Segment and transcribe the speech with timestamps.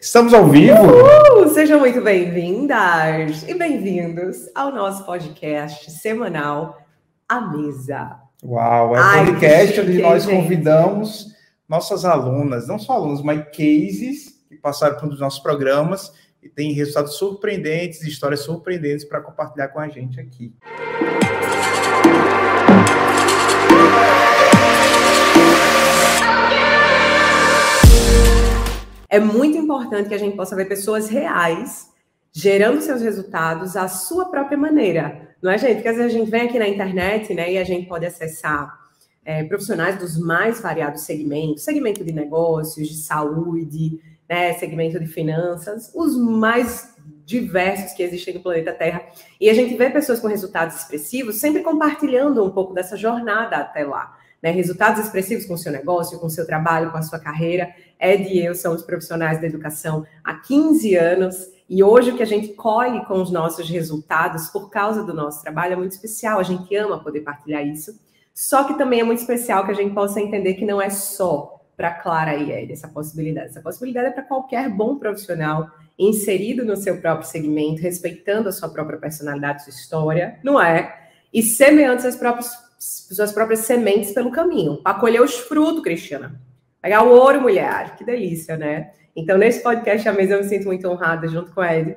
[0.00, 0.74] Estamos ao vivo?
[0.74, 1.48] Uhul!
[1.48, 6.78] Sejam muito bem-vindas e bem-vindos ao nosso podcast semanal
[7.28, 8.16] A Mesa.
[8.44, 10.36] Uau, é um podcast onde nós gente.
[10.36, 11.34] convidamos
[11.68, 16.48] nossas alunas, não só alunos, mas cases que passaram por um dos nossos programas e
[16.48, 20.54] têm resultados surpreendentes, histórias surpreendentes para compartilhar com a gente aqui.
[29.08, 31.90] É muito importante que a gente possa ver pessoas reais
[32.32, 35.34] gerando seus resultados à sua própria maneira.
[35.40, 35.76] Não é, gente?
[35.76, 38.78] Porque às vezes a gente vem aqui na internet, né, e a gente pode acessar
[39.24, 45.90] é, profissionais dos mais variados segmentos, segmento de negócios, de saúde, né, segmento de finanças,
[45.94, 46.94] os mais
[47.24, 49.02] diversos que existem no planeta Terra.
[49.40, 53.84] E a gente vê pessoas com resultados expressivos sempre compartilhando um pouco dessa jornada até
[53.84, 54.16] lá.
[54.42, 54.50] Né?
[54.50, 57.74] Resultados expressivos com o seu negócio, com o seu trabalho, com a sua carreira.
[58.00, 62.26] Ed e eu somos profissionais da educação há 15 anos e hoje o que a
[62.26, 66.38] gente colhe com os nossos resultados por causa do nosso trabalho é muito especial.
[66.38, 67.98] A gente ama poder partilhar isso.
[68.32, 71.60] Só que também é muito especial que a gente possa entender que não é só
[71.76, 73.48] para Clara e Ed essa possibilidade.
[73.48, 78.68] Essa possibilidade é para qualquer bom profissional inserido no seu próprio segmento, respeitando a sua
[78.68, 81.08] própria personalidade, sua história, não é?
[81.32, 86.40] E semeando seus próprios, suas próprias sementes pelo caminho, para colher os frutos, Cristiana.
[86.86, 87.96] Pegar o ouro, mulher.
[87.96, 88.90] Que delícia, né?
[89.16, 91.96] Então, nesse podcast, a mesa, eu me sinto muito honrada, junto com a Ed,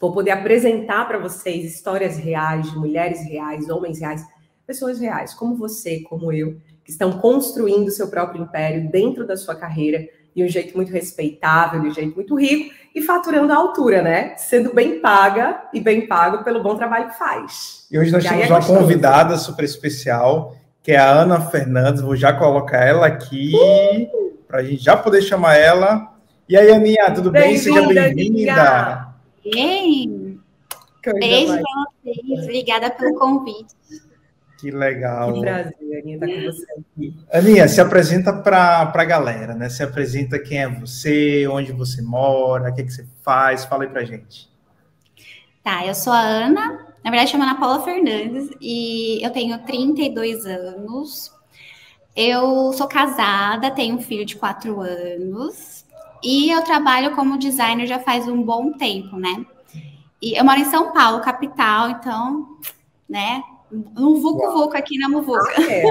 [0.00, 4.26] por poder apresentar para vocês histórias reais, de mulheres reais, homens reais,
[4.66, 9.54] pessoas reais, como você, como eu, que estão construindo seu próprio império dentro da sua
[9.54, 10.04] carreira
[10.34, 14.36] de um jeito muito respeitável, de um jeito muito rico e faturando a altura, né?
[14.38, 17.86] Sendo bem paga e bem pago pelo bom trabalho que faz.
[17.92, 22.00] E hoje nós e temos é uma convidada super especial que é a Ana Fernandes.
[22.00, 24.38] Vou já colocar ela aqui uh!
[24.46, 26.14] para a gente já poder chamar ela.
[26.48, 27.42] E aí, Aninha, tudo bem?
[27.42, 27.58] bem?
[27.58, 29.08] Seja bem-vinda.
[29.42, 30.40] Bem.
[31.18, 32.44] Beijo para vocês.
[32.44, 33.74] Obrigada pelo convite.
[34.60, 35.32] Que legal.
[35.32, 37.16] Que prazer, Aninha, estar tá com você aqui.
[37.32, 39.68] Aninha, se apresenta para a galera, né?
[39.68, 43.64] Se apresenta quem é você, onde você mora, o que, que você faz.
[43.64, 44.48] Fala aí para gente.
[45.64, 50.44] Tá, eu sou a Ana, na verdade, chama Ana Paula Fernandes e eu tenho 32
[50.44, 51.32] anos.
[52.16, 55.86] Eu sou casada, tenho um filho de 4 anos
[56.20, 59.46] e eu trabalho como designer já faz um bom tempo, né?
[60.20, 62.58] E eu moro em São Paulo, capital, então,
[63.08, 63.40] né?
[63.70, 65.54] Um vucu-vucu aqui na Muvuca.
[65.58, 65.84] Ah, é,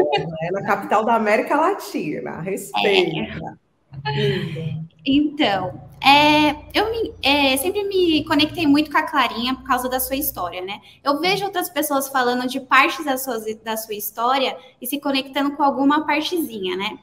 [0.48, 2.42] é, na capital da América Latina.
[2.42, 3.58] Respeita.
[4.06, 4.74] É.
[5.06, 10.00] Então, é, eu me, é, sempre me conectei muito com a Clarinha por causa da
[10.00, 10.80] sua história, né?
[11.04, 15.56] Eu vejo outras pessoas falando de partes da sua, da sua história e se conectando
[15.56, 17.00] com alguma partezinha, né?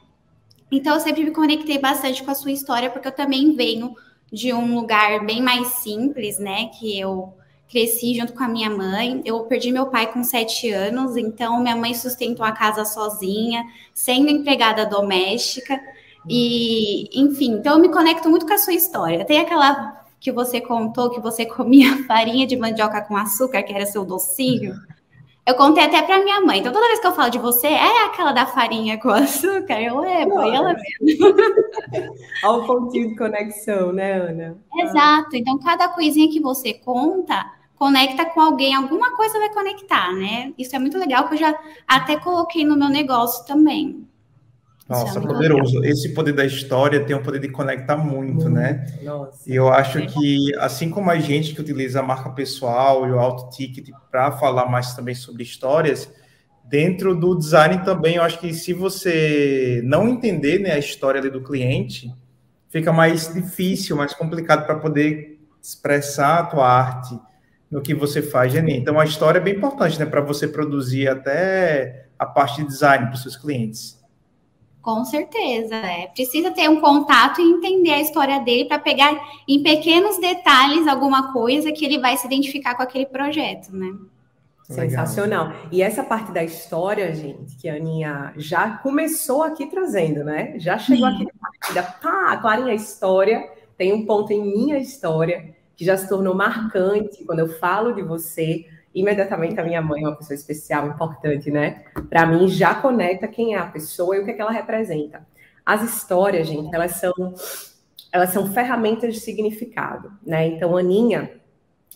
[0.71, 3.93] Então, eu sempre me conectei bastante com a sua história, porque eu também venho
[4.31, 6.67] de um lugar bem mais simples, né?
[6.67, 7.33] Que eu
[7.69, 9.21] cresci junto com a minha mãe.
[9.25, 14.29] Eu perdi meu pai com sete anos, então minha mãe sustentou a casa sozinha, sendo
[14.29, 15.77] empregada doméstica.
[16.29, 19.25] E, enfim, então eu me conecto muito com a sua história.
[19.25, 23.85] Tem aquela que você contou que você comia farinha de mandioca com açúcar, que era
[23.85, 24.73] seu docinho.
[25.45, 26.59] Eu contei até para minha mãe.
[26.59, 29.81] Então, toda vez que eu falo de você, é aquela da farinha com açúcar.
[29.81, 31.35] Eu, é, foi ela mesmo.
[32.45, 34.57] Olha o pontinho de conexão, né, Ana?
[34.73, 35.35] Exato.
[35.35, 37.45] Então, cada coisinha que você conta,
[37.75, 40.53] conecta com alguém, alguma coisa vai conectar, né?
[40.57, 41.53] Isso é muito legal, que eu já
[41.85, 44.07] até coloquei no meu negócio também.
[44.87, 45.79] Nossa, é poderoso.
[45.79, 45.91] Legal.
[45.91, 48.85] Esse poder da história tem o poder de conectar muito, né?
[49.01, 49.49] Nossa.
[49.49, 50.05] E eu acho é.
[50.05, 54.31] que, assim como a gente que utiliza a marca pessoal e o auto ticket para
[54.33, 56.11] falar mais também sobre histórias,
[56.65, 61.41] dentro do design também, eu acho que se você não entender né, a história do
[61.41, 62.13] cliente,
[62.69, 67.17] fica mais difícil, mais complicado para poder expressar a tua arte
[67.71, 68.77] no que você faz, Jenny.
[68.77, 73.05] Então, a história é bem importante, né, para você produzir até a parte de design
[73.05, 74.02] para os seus clientes.
[74.83, 76.07] Com certeza, é.
[76.07, 79.17] Precisa ter um contato e entender a história dele para pegar
[79.47, 83.95] em pequenos detalhes alguma coisa que ele vai se identificar com aquele projeto, né?
[84.63, 85.53] Sensacional.
[85.71, 90.59] E essa parte da história, gente, que a Aninha já começou aqui trazendo, né?
[90.59, 91.15] Já chegou Sim.
[91.15, 91.83] aqui na partida.
[92.01, 97.23] Pá, Clarinha, a história tem um ponto em minha história que já se tornou marcante
[97.23, 101.83] quando eu falo de você imediatamente a minha mãe é uma pessoa especial, importante, né?
[102.09, 105.25] Para mim, já conecta quem é a pessoa e o que, é que ela representa.
[105.65, 107.13] As histórias, gente, elas são,
[108.11, 110.47] elas são ferramentas de significado, né?
[110.47, 111.31] Então, Aninha,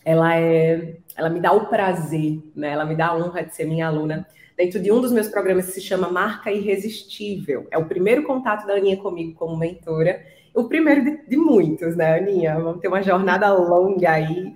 [0.04, 2.72] ela é, ela me dá o prazer, né?
[2.72, 5.68] Ela me dá a honra de ser minha aluna dentro de um dos meus programas
[5.68, 7.68] que se chama Marca Irresistível.
[7.70, 10.20] É o primeiro contato da Aninha comigo como mentora
[10.58, 12.60] o primeiro de, de muitos, né, Aninha?
[12.60, 14.56] Vamos ter uma jornada longa aí.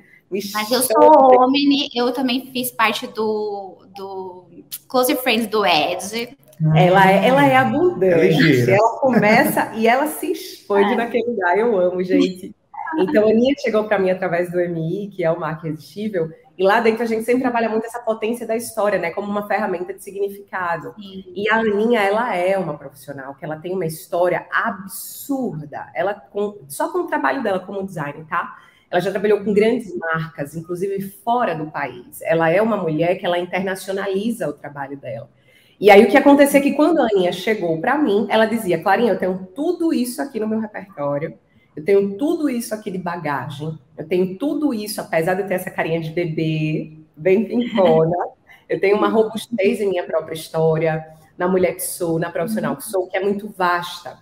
[0.53, 4.45] Mas eu sou homem, eu também fiz parte do, do
[4.87, 6.37] Close Friends do Ed.
[6.75, 8.69] Ela é, ela é abundante.
[8.69, 10.95] É ela começa e ela se expande é.
[10.95, 11.57] naquele lugar.
[11.57, 12.55] Eu amo, gente.
[12.97, 16.63] Então, a Aninha chegou para mim através do MI, que é o Marca Irresistível, e
[16.63, 19.93] lá dentro a gente sempre trabalha muito essa potência da história, né, como uma ferramenta
[19.93, 20.93] de significado.
[20.95, 21.23] Sim.
[21.33, 25.89] E a Aninha, ela é uma profissional, que ela tem uma história absurda.
[25.95, 28.57] Ela com, só com o trabalho dela como designer, tá?
[28.91, 32.21] Ela já trabalhou com grandes marcas, inclusive fora do país.
[32.23, 35.29] Ela é uma mulher que ela internacionaliza o trabalho dela.
[35.79, 38.83] E aí o que aconteceu é que quando a Aninha chegou para mim, ela dizia:
[38.83, 41.37] Clarinha, eu tenho tudo isso aqui no meu repertório
[41.75, 45.71] eu tenho tudo isso aqui de bagagem, eu tenho tudo isso, apesar de ter essa
[45.71, 48.15] carinha de bebê, bem pimpona,
[48.67, 51.05] eu tenho uma robustez em minha própria história,
[51.37, 54.21] na mulher que sou, na profissional que sou, que é muito vasta.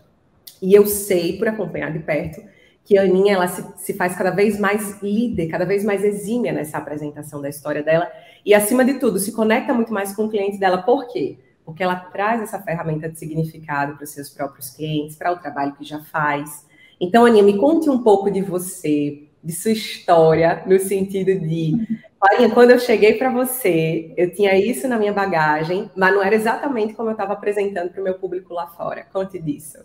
[0.62, 2.42] E eu sei, por acompanhar de perto,
[2.84, 6.52] que a Aninha ela se, se faz cada vez mais líder, cada vez mais exímia
[6.52, 8.12] nessa apresentação da história dela,
[8.46, 10.82] e acima de tudo, se conecta muito mais com o cliente dela.
[10.82, 11.38] Por quê?
[11.64, 15.76] Porque ela traz essa ferramenta de significado para os seus próprios clientes, para o trabalho
[15.76, 16.68] que já faz
[17.00, 21.74] então, Aninha, me conte um pouco de você, de sua história, no sentido de,
[22.22, 26.36] Aninha, quando eu cheguei para você, eu tinha isso na minha bagagem, mas não era
[26.36, 29.06] exatamente como eu estava apresentando para o meu público lá fora.
[29.14, 29.78] Conte disso.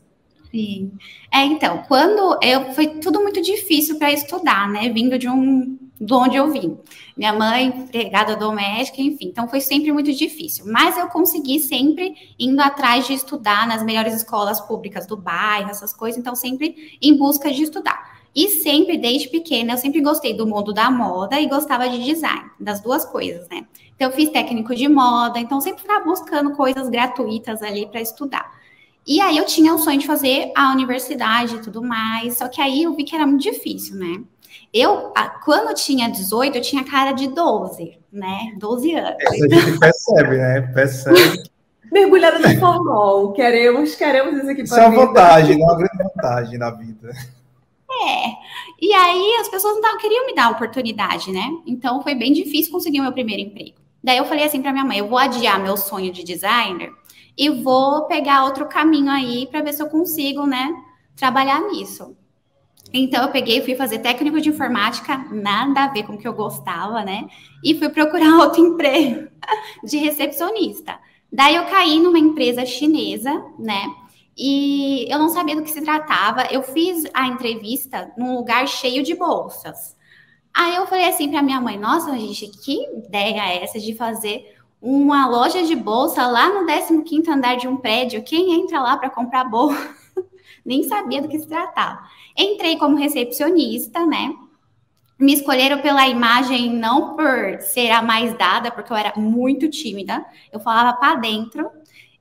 [0.54, 0.92] Sim.
[1.32, 4.88] É, então, quando eu foi tudo muito difícil para estudar, né?
[4.88, 6.78] Vindo de um de onde eu vim.
[7.16, 10.64] Minha mãe, empregada doméstica, enfim, então foi sempre muito difícil.
[10.68, 15.92] Mas eu consegui sempre indo atrás de estudar nas melhores escolas públicas do bairro, essas
[15.92, 18.20] coisas, então sempre em busca de estudar.
[18.34, 22.50] E sempre, desde pequena, eu sempre gostei do mundo da moda e gostava de design,
[22.60, 23.66] das duas coisas, né?
[23.94, 28.63] Então, eu fiz técnico de moda, então sempre ficava buscando coisas gratuitas ali para estudar.
[29.06, 32.60] E aí eu tinha o sonho de fazer a universidade e tudo mais, só que
[32.60, 34.22] aí eu vi que era muito difícil, né?
[34.72, 35.12] Eu,
[35.44, 38.54] quando eu tinha 18, eu tinha cara de 12, né?
[38.58, 39.16] 12 anos.
[39.32, 40.60] Isso a gente percebe, né?
[40.74, 41.42] Percebe.
[41.92, 43.32] Mergulhada no formal.
[43.32, 44.64] Queremos, queremos esse equipamento.
[44.64, 47.10] Isso é uma vantagem, é uma grande vantagem na vida.
[47.90, 48.30] É.
[48.80, 51.48] E aí as pessoas não queriam me dar oportunidade, né?
[51.66, 53.76] Então foi bem difícil conseguir o meu primeiro emprego.
[54.02, 56.92] Daí eu falei assim para minha mãe: eu vou adiar meu sonho de designer
[57.36, 60.72] e vou pegar outro caminho aí para ver se eu consigo, né,
[61.16, 62.16] trabalhar nisso.
[62.92, 66.32] Então eu peguei, fui fazer técnico de informática, nada a ver com o que eu
[66.32, 67.26] gostava, né?
[67.62, 69.28] E fui procurar outro emprego
[69.82, 70.98] de recepcionista.
[71.32, 73.92] Daí eu caí numa empresa chinesa, né?
[74.36, 76.46] E eu não sabia do que se tratava.
[76.52, 79.96] Eu fiz a entrevista num lugar cheio de bolsas.
[80.54, 84.53] Aí eu falei assim para minha mãe: Nossa, gente, que ideia é essa de fazer
[84.84, 86.66] uma loja de bolsa lá no
[87.02, 88.22] 15 andar de um prédio?
[88.22, 89.96] Quem entra lá para comprar bolsa?
[90.62, 92.02] Nem sabia do que se tratava.
[92.36, 94.34] Entrei como recepcionista, né?
[95.18, 100.22] Me escolheram pela imagem, não por ser a mais dada, porque eu era muito tímida.
[100.52, 101.70] Eu falava para dentro.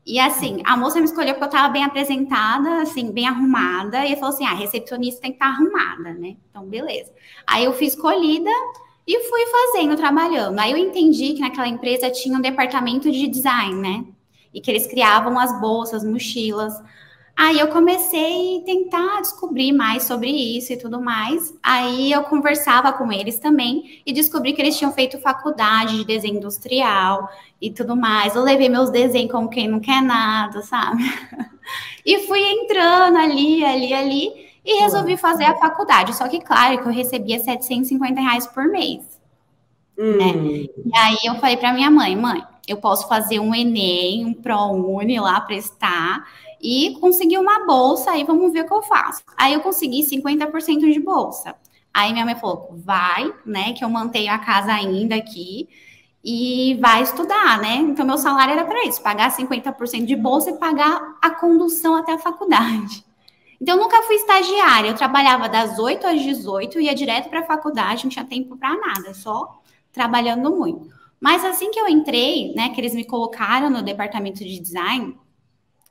[0.06, 4.06] E assim, a moça me escolheu porque eu estava bem apresentada, assim, bem arrumada.
[4.06, 6.38] E falou assim: ah, recepcionista tem que estar tá arrumada, né?
[6.50, 7.12] Então, beleza.
[7.46, 8.52] Aí eu fui escolhida
[9.06, 10.58] e fui fazendo, trabalhando.
[10.60, 14.06] Aí eu entendi que naquela empresa tinha um departamento de design, né?
[14.54, 16.74] E que eles criavam as bolsas, mochilas.
[17.36, 21.54] Aí eu comecei a tentar descobrir mais sobre isso e tudo mais.
[21.64, 26.38] Aí eu conversava com eles também e descobri que eles tinham feito faculdade de desenho
[26.38, 27.28] industrial
[27.60, 28.36] e tudo mais.
[28.36, 31.04] Eu levei meus desenhos como quem não quer nada, sabe?
[32.06, 36.16] E fui entrando ali, ali, ali e resolvi fazer a faculdade.
[36.16, 39.20] Só que, claro, que eu recebia 750 reais por mês.
[39.98, 40.18] Hum.
[40.18, 40.68] Né?
[40.86, 45.20] E aí eu falei para minha mãe, mãe, eu posso fazer um Enem, um ProUni
[45.20, 46.26] lá prestar
[46.62, 49.22] e consegui uma bolsa, aí vamos ver o que eu faço.
[49.38, 51.56] Aí eu consegui 50% de bolsa.
[51.94, 53.74] Aí minha mãe falou: vai, né?
[53.74, 55.70] Que eu mantenho a casa ainda aqui
[56.24, 57.76] e vai estudar, né?
[57.76, 62.14] Então, meu salário era para isso: pagar 50% de bolsa e pagar a condução até
[62.14, 63.06] a faculdade.
[63.64, 64.90] Então, eu nunca fui estagiária.
[64.90, 68.76] Eu trabalhava das 8 às 18, ia direto para a faculdade, não tinha tempo para
[68.76, 70.90] nada, só trabalhando muito.
[71.18, 75.18] Mas assim que eu entrei, né, que eles me colocaram no departamento de design,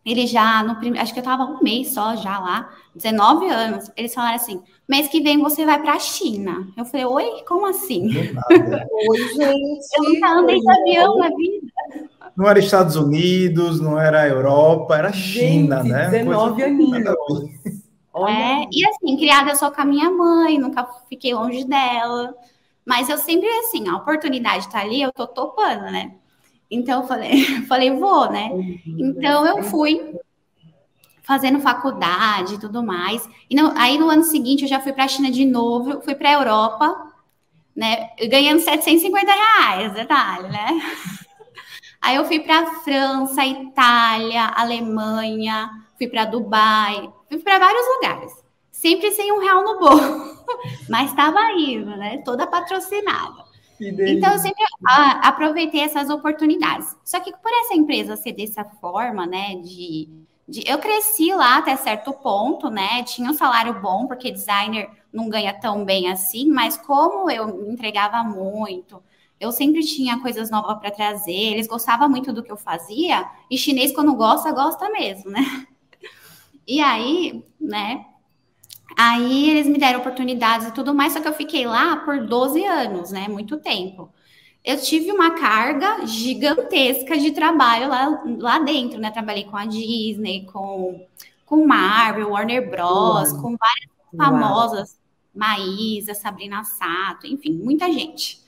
[0.05, 3.91] ele já, no primeiro, acho que eu tava um mês só já lá, 19 anos,
[3.97, 6.69] eles falaram assim, mês que vem você vai para a China.
[6.77, 8.07] Eu falei, oi, como assim?
[8.07, 9.87] oi, gente.
[9.97, 11.67] Eu nunca andei de avião na vida.
[12.37, 16.09] Não era Estados Unidos, não era Europa, era China, gente, né?
[16.09, 17.05] 19 aninhos.
[18.29, 22.35] É, e assim, criada só com a minha mãe, nunca fiquei longe dela.
[22.85, 26.13] Mas eu sempre, assim, a oportunidade tá ali, eu tô topando, né?
[26.71, 28.51] Então eu falei, falei, vou, né?
[28.87, 30.15] Então eu fui,
[31.23, 33.29] fazendo faculdade e tudo mais.
[33.49, 36.15] E não, aí no ano seguinte eu já fui para a China de novo, fui
[36.15, 37.13] para a Europa,
[37.75, 38.11] né?
[38.29, 40.81] Ganhando 750 reais, detalhe, né?
[42.03, 48.33] Aí eu fui para França, Itália, Alemanha, fui para Dubai, fui para vários lugares.
[48.73, 50.45] Sempre sem um real no bolso,
[50.91, 52.19] mas estava indo, né?
[52.25, 53.45] Toda patrocinada.
[53.81, 56.97] Então, eu sempre ah, aproveitei essas oportunidades.
[57.05, 60.09] Só que por essa empresa ser dessa forma, né, de,
[60.49, 65.29] de, eu cresci lá até certo ponto, né, tinha um salário bom, porque designer não
[65.29, 69.03] ganha tão bem assim, mas como eu entregava muito,
[69.43, 73.59] eu sempre tinha coisas novas para trazer, eles gostavam muito do que eu fazia, e
[73.59, 75.43] chinês, quando gosta, gosta mesmo, né?
[76.65, 78.07] E aí, né,
[78.97, 82.65] Aí eles me deram oportunidades e tudo mais, só que eu fiquei lá por 12
[82.65, 83.29] anos, né?
[83.29, 84.13] Muito tempo.
[84.65, 89.11] Eu tive uma carga gigantesca de trabalho lá, lá dentro, né?
[89.11, 91.07] Trabalhei com a Disney, com,
[91.45, 93.43] com Marvel, Warner Bros., Uau.
[93.43, 95.03] com várias famosas, Uau.
[95.35, 98.42] Maísa, Sabrina Sato, enfim, muita gente.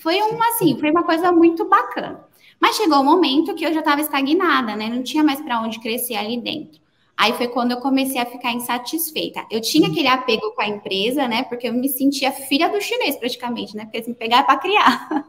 [0.00, 2.24] Foi uma, assim, foi uma coisa muito bacana.
[2.58, 4.88] Mas chegou o um momento que eu já estava estagnada, né?
[4.88, 6.80] Não tinha mais para onde crescer ali dentro.
[7.16, 9.44] Aí foi quando eu comecei a ficar insatisfeita.
[9.50, 11.42] Eu tinha aquele apego com a empresa, né?
[11.42, 13.84] Porque eu me sentia filha do chinês, praticamente, né?
[13.84, 15.08] Porque eles me pegaram para criar.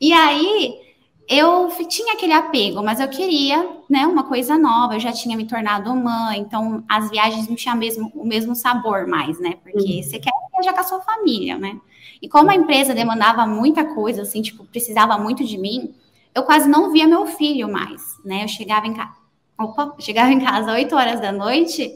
[0.00, 0.80] E aí
[1.28, 4.94] eu tinha aquele apego, mas eu queria, né, uma coisa nova.
[4.94, 9.06] Eu já tinha me tornado mãe, então as viagens não tinham mesmo, o mesmo sabor
[9.06, 9.54] mais, né?
[9.62, 10.02] Porque uhum.
[10.02, 11.78] você quer viajar com a sua família, né?
[12.22, 15.92] E como a empresa demandava muita coisa, assim, tipo, precisava muito de mim,
[16.32, 18.44] eu quase não via meu filho mais, né?
[18.44, 19.22] Eu chegava em casa
[19.58, 21.92] Opa, chegava em casa às 8 horas da noite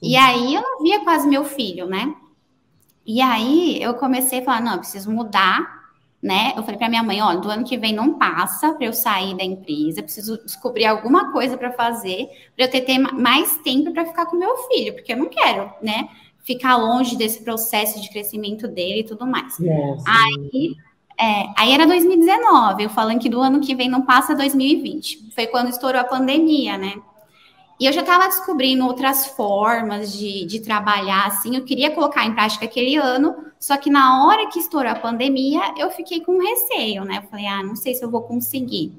[0.00, 2.14] e aí eu não via quase meu filho, né?
[3.04, 5.82] E aí eu comecei a falar, não, eu preciso mudar,
[6.22, 6.52] né?
[6.56, 9.36] Eu falei para minha mãe, ó, do ano que vem não passa para eu sair
[9.36, 14.06] da empresa, preciso descobrir alguma coisa para fazer, para eu ter, ter mais tempo para
[14.06, 16.08] ficar com meu filho, porque eu não quero, né?
[16.42, 19.58] Ficar longe desse processo de crescimento dele e tudo mais.
[19.58, 20.02] Yes.
[20.06, 20.76] Aí
[21.18, 25.30] é, aí era 2019, eu falando que do ano que vem não passa 2020.
[25.34, 26.94] Foi quando estourou a pandemia, né?
[27.78, 32.32] E eu já estava descobrindo outras formas de, de trabalhar, assim, eu queria colocar em
[32.32, 37.04] prática aquele ano, só que na hora que estourou a pandemia, eu fiquei com receio,
[37.04, 37.18] né?
[37.18, 38.92] Eu falei, ah, não sei se eu vou conseguir,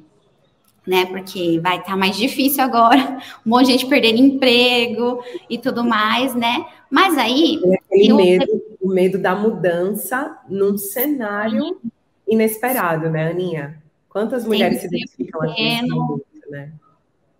[0.85, 1.05] né?
[1.05, 5.83] Porque vai estar tá mais difícil agora, um monte de gente perdendo emprego e tudo
[5.83, 6.65] mais, né?
[6.89, 7.59] Mas aí.
[7.85, 8.15] Aquele eu...
[8.15, 11.79] medo, o medo da mudança num cenário
[12.27, 13.81] inesperado, né, Aninha?
[14.09, 15.81] Quantas mulheres se identificam aqui
[16.49, 16.71] né?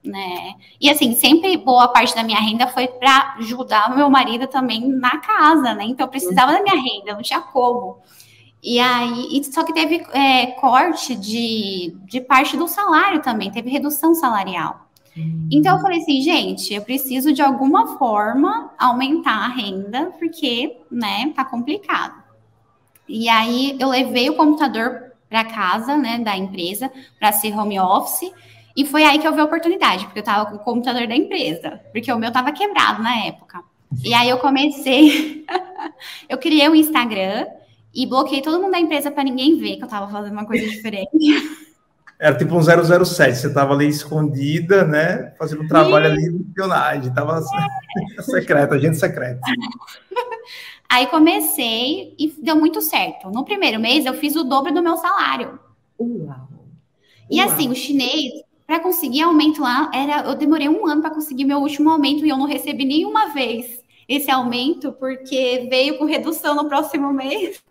[0.04, 0.56] né?
[0.82, 4.88] E assim, sempre boa parte da minha renda foi para ajudar o meu marido também
[4.88, 5.86] na casa, né?
[5.86, 6.58] Então eu precisava uhum.
[6.58, 8.00] da minha renda, não tinha como.
[8.64, 14.16] E aí, só que teve é, corte de, de parte do salário também, teve redução
[14.16, 14.88] salarial.
[15.18, 15.50] Uhum.
[15.52, 21.34] Então eu falei assim, gente, eu preciso de alguma forma aumentar a renda, porque, né,
[21.36, 22.24] tá complicado.
[23.06, 26.90] E aí eu levei o computador para casa, né, da empresa,
[27.20, 28.32] para ser home office.
[28.78, 31.16] E foi aí que eu vi a oportunidade, porque eu estava com o computador da
[31.16, 33.62] empresa, porque o meu estava quebrado na época.
[34.02, 35.46] E aí eu comecei,
[36.30, 37.46] eu criei um Instagram
[37.94, 40.68] e bloqueei todo mundo da empresa para ninguém ver que eu estava fazendo uma coisa
[40.68, 41.10] diferente.
[42.20, 45.34] Era tipo um 007, você estava ali escondida, né?
[45.38, 46.12] Fazendo um trabalho e...
[46.12, 47.40] ali de espionagem, estava
[48.18, 48.22] é.
[48.24, 49.42] secreta, agente secreto.
[50.90, 53.30] Aí comecei e deu muito certo.
[53.30, 55.60] No primeiro mês eu fiz o dobro do meu salário.
[56.00, 56.50] Uau.
[57.30, 57.50] E Uau.
[57.50, 58.32] assim, o chinês,
[58.66, 62.30] para conseguir aumento lá, era, eu demorei um ano para conseguir meu último aumento e
[62.30, 67.62] eu não recebi nenhuma vez esse aumento, porque veio com redução no próximo mês.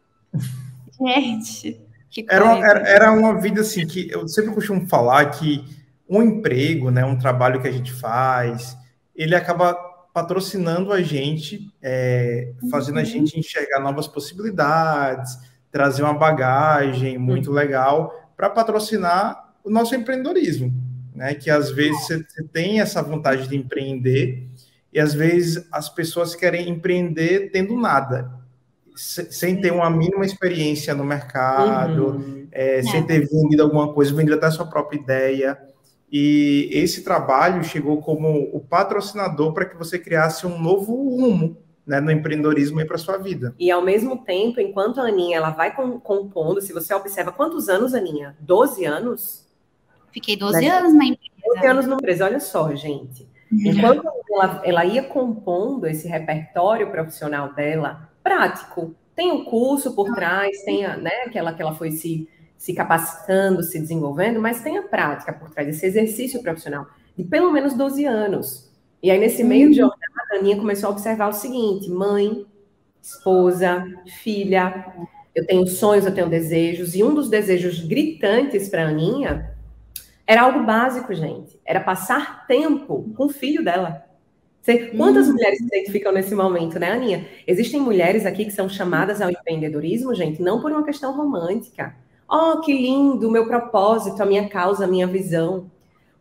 [1.00, 2.44] Gente, que coisa.
[2.44, 5.64] Era, era, era uma vida assim que eu sempre costumo falar que
[6.08, 8.76] um emprego, né, um trabalho que a gente faz,
[9.14, 9.74] ele acaba
[10.12, 13.06] patrocinando a gente, é, fazendo a uhum.
[13.06, 15.38] gente enxergar novas possibilidades,
[15.70, 17.56] trazer uma bagagem muito uhum.
[17.56, 20.72] legal para patrocinar o nosso empreendedorismo,
[21.14, 21.34] né?
[21.34, 22.22] Que às vezes você
[22.52, 24.48] tem essa vontade de empreender
[24.92, 28.30] e às vezes as pessoas querem empreender tendo nada,
[28.94, 32.46] sem ter uma mínima experiência no mercado, uhum.
[32.52, 32.82] é, é.
[32.82, 35.58] sem ter vendido alguma coisa, vendido até a sua própria ideia.
[36.10, 41.56] E esse trabalho chegou como o patrocinador para que você criasse um novo rumo
[41.86, 43.54] né, no empreendedorismo e para sua vida.
[43.58, 47.94] E ao mesmo tempo, enquanto a Aninha ela vai compondo, se você observa quantos anos,
[47.94, 48.36] Aninha?
[48.40, 49.46] 12 anos?
[50.10, 50.68] Fiquei 12 né?
[50.68, 51.32] anos na empresa.
[51.54, 53.26] 12 anos na empresa, olha só, gente.
[53.50, 60.62] Enquanto ela, ela ia compondo esse repertório profissional dela, prático, tem o curso por trás,
[60.64, 62.28] tem a, né, aquela que ela foi se
[62.62, 66.86] se capacitando, se desenvolvendo, mas tem a prática por trás desse exercício profissional
[67.16, 68.70] de pelo menos 12 anos.
[69.02, 69.98] E aí, nesse meio de jornada,
[70.32, 72.46] a Aninha começou a observar o seguinte: mãe,
[73.02, 73.84] esposa,
[74.22, 74.94] filha,
[75.34, 79.56] eu tenho sonhos, eu tenho desejos, e um dos desejos gritantes para a Aninha
[80.24, 81.60] era algo básico, gente.
[81.64, 84.04] Era passar tempo com o filho dela.
[84.62, 85.32] Você, quantas hum.
[85.32, 87.26] mulheres se identificam nesse momento, né, Aninha?
[87.48, 91.96] Existem mulheres aqui que são chamadas ao empreendedorismo, gente, não por uma questão romântica.
[92.30, 95.68] Oh, que lindo, meu propósito, a minha causa, a minha visão.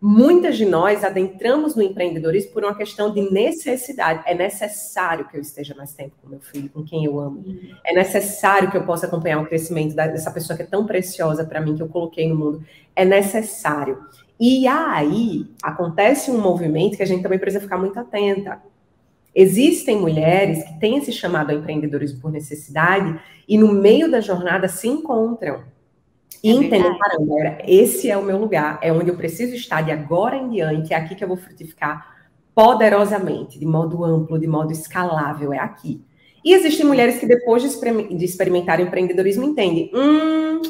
[0.02, 4.24] Muitas de nós adentramos no empreendedorismo por uma questão de necessidade.
[4.26, 7.44] É necessário que eu esteja mais tempo com meu filho, com quem eu amo.
[7.46, 7.76] Uhum.
[7.86, 11.62] É necessário que eu possa acompanhar o crescimento dessa pessoa que é tão preciosa para
[11.62, 12.66] mim, que eu coloquei no mundo.
[12.96, 14.00] É necessário.
[14.42, 18.60] E aí acontece um movimento que a gente também precisa ficar muito atenta.
[19.36, 24.68] Existem mulheres que têm esse chamado ao empreendedorismo por necessidade e no meio da jornada
[24.68, 25.64] se encontram
[26.44, 29.92] e é entendem, caramba, esse é o meu lugar, é onde eu preciso estar de
[29.92, 34.72] agora em diante, é aqui que eu vou frutificar poderosamente, de modo amplo, de modo
[34.72, 36.02] escalável, é aqui.
[36.44, 40.62] E existem mulheres que depois de, experimentar o empreendedorismo entendem, hum,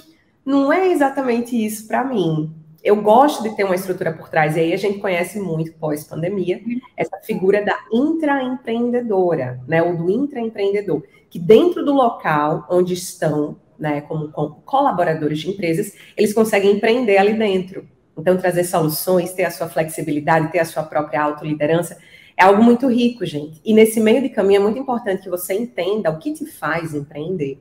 [0.45, 2.53] não é exatamente isso para mim.
[2.83, 6.61] Eu gosto de ter uma estrutura por trás, e aí a gente conhece muito pós-pandemia,
[6.97, 14.01] essa figura da intraempreendedora, né, ou do intraempreendedor, que dentro do local onde estão né,
[14.01, 17.87] como, como colaboradores de empresas, eles conseguem empreender ali dentro.
[18.15, 21.97] Então, trazer soluções, ter a sua flexibilidade, ter a sua própria autoliderança,
[22.37, 23.59] é algo muito rico, gente.
[23.65, 26.93] E nesse meio de caminho é muito importante que você entenda o que te faz
[26.93, 27.59] empreender,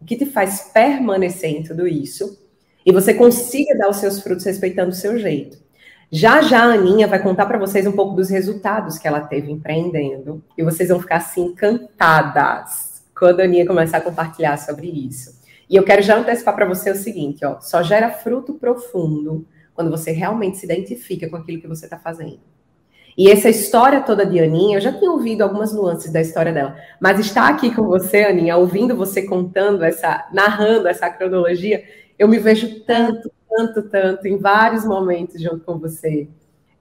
[0.00, 2.38] o que te faz permanecer em tudo isso,
[2.84, 5.58] e você consiga dar os seus frutos respeitando o seu jeito.
[6.12, 9.50] Já já a Aninha vai contar para vocês um pouco dos resultados que ela teve
[9.50, 15.38] empreendendo, e vocês vão ficar assim encantadas quando a Aninha começar a compartilhar sobre isso.
[15.68, 19.88] E eu quero já antecipar para você o seguinte, ó, só gera fruto profundo quando
[19.88, 22.40] você realmente se identifica com aquilo que você está fazendo.
[23.16, 26.76] E essa história toda de Aninha, eu já tinha ouvido algumas nuances da história dela,
[27.00, 31.84] mas estar aqui com você, Aninha, ouvindo você contando essa, narrando essa cronologia,
[32.20, 36.28] eu me vejo tanto, tanto, tanto, em vários momentos junto com você.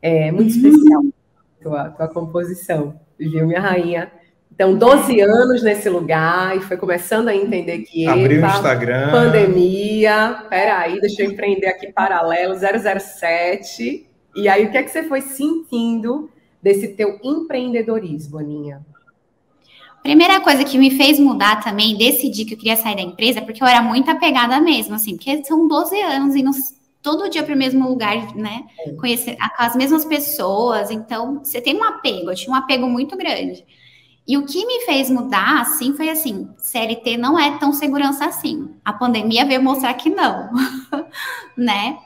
[0.02, 0.68] É muito uhum.
[0.68, 4.12] especial a tua, tua composição, viu, minha rainha?
[4.54, 8.06] Então, 12 anos nesse lugar e foi começando a entender que.
[8.06, 9.12] Abriu o Instagram.
[9.12, 10.44] Pandemia.
[10.50, 14.06] Peraí, deixa eu empreender aqui paralelo, 007.
[14.36, 16.30] E aí, o que é que você foi sentindo
[16.62, 18.86] desse teu empreendedorismo, Aninha?
[20.02, 23.62] Primeira coisa que me fez mudar também, decidir que eu queria sair da empresa, porque
[23.62, 26.44] eu era muito apegada mesmo, assim, porque são 12 anos e
[27.02, 28.64] todo dia para o mesmo lugar, né?
[28.80, 28.94] É.
[28.94, 33.66] Conhecer as mesmas pessoas, então você tem um apego, eu tinha um apego muito grande.
[34.28, 38.70] E o que me fez mudar, assim, foi assim: CLT não é tão segurança assim.
[38.86, 40.52] A pandemia veio mostrar que não,
[41.58, 41.98] né?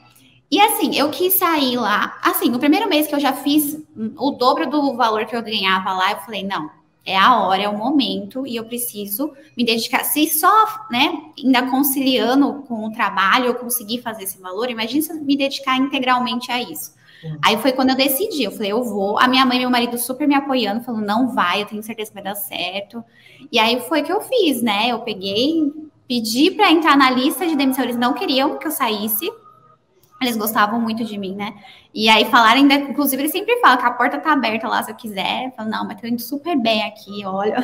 [0.50, 2.18] E assim, eu quis sair lá.
[2.22, 3.78] Assim, no primeiro mês que eu já fiz
[4.16, 6.70] o dobro do valor que eu ganhava lá, eu falei: não,
[7.04, 10.04] é a hora, é o momento, e eu preciso me dedicar.
[10.04, 15.12] Se só, né, ainda conciliando com o trabalho, eu conseguir fazer esse valor, imagine se
[15.12, 16.94] eu me dedicar integralmente a isso.
[17.42, 19.18] Aí foi quando eu decidi, eu falei, eu vou.
[19.18, 22.10] A minha mãe e meu marido super me apoiando, falando, não vai, eu tenho certeza
[22.10, 23.02] que vai dar certo.
[23.50, 24.88] E aí foi que eu fiz, né?
[24.88, 25.72] Eu peguei,
[26.06, 29.30] pedi para entrar na lista de demissão, eles não queriam que eu saísse.
[30.24, 31.54] Eles gostavam muito de mim, né?
[31.92, 34.90] E aí falaram ainda, inclusive, eles sempre falam que a porta tá aberta lá se
[34.90, 35.46] eu quiser.
[35.46, 37.62] Eu falo, não, mas tô indo super bem aqui, olha.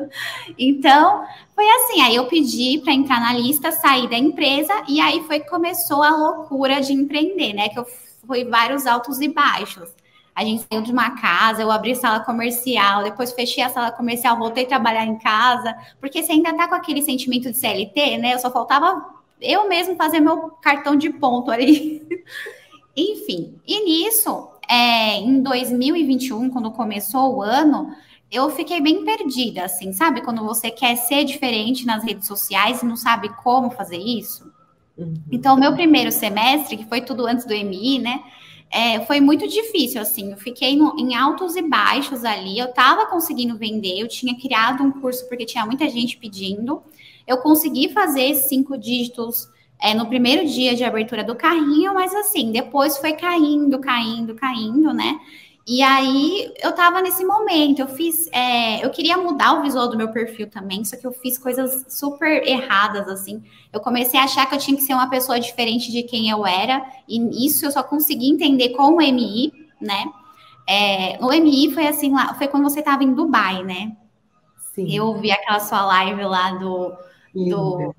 [0.58, 2.00] então, foi assim.
[2.02, 6.02] Aí eu pedi para entrar na lista, sair da empresa, e aí foi que começou
[6.02, 7.68] a loucura de empreender, né?
[7.68, 7.86] Que eu
[8.26, 9.88] foi vários altos e baixos.
[10.34, 14.38] A gente saiu de uma casa, eu abri sala comercial, depois fechei a sala comercial,
[14.38, 18.34] voltei a trabalhar em casa, porque você ainda tá com aquele sentimento de CLT, né?
[18.34, 22.06] Eu só faltava eu mesmo fazer meu cartão de ponto ali.
[22.96, 27.94] Enfim, e nisso, é, em 2021, quando começou o ano,
[28.30, 30.20] eu fiquei bem perdida, assim, sabe?
[30.20, 34.52] Quando você quer ser diferente nas redes sociais e não sabe como fazer isso.
[34.96, 35.14] Uhum.
[35.30, 38.22] Então, o meu primeiro semestre, que foi tudo antes do MI, né?
[38.70, 43.06] É, foi muito difícil, assim, eu fiquei no, em altos e baixos ali, eu estava
[43.06, 46.82] conseguindo vender, eu tinha criado um curso porque tinha muita gente pedindo,
[47.28, 49.48] eu consegui fazer cinco dígitos
[49.80, 54.92] é, no primeiro dia de abertura do carrinho, mas assim, depois foi caindo, caindo, caindo,
[54.94, 55.20] né?
[55.66, 59.98] E aí eu tava nesse momento, eu fiz, é, eu queria mudar o visual do
[59.98, 63.44] meu perfil também, só que eu fiz coisas super erradas, assim.
[63.70, 66.46] Eu comecei a achar que eu tinha que ser uma pessoa diferente de quem eu
[66.46, 70.06] era, e isso eu só consegui entender com o MI, né?
[70.66, 73.94] É, no MI foi assim lá, foi quando você tava em Dubai, né?
[74.74, 74.90] Sim.
[74.90, 76.96] Eu vi aquela sua live lá do,
[77.44, 77.94] do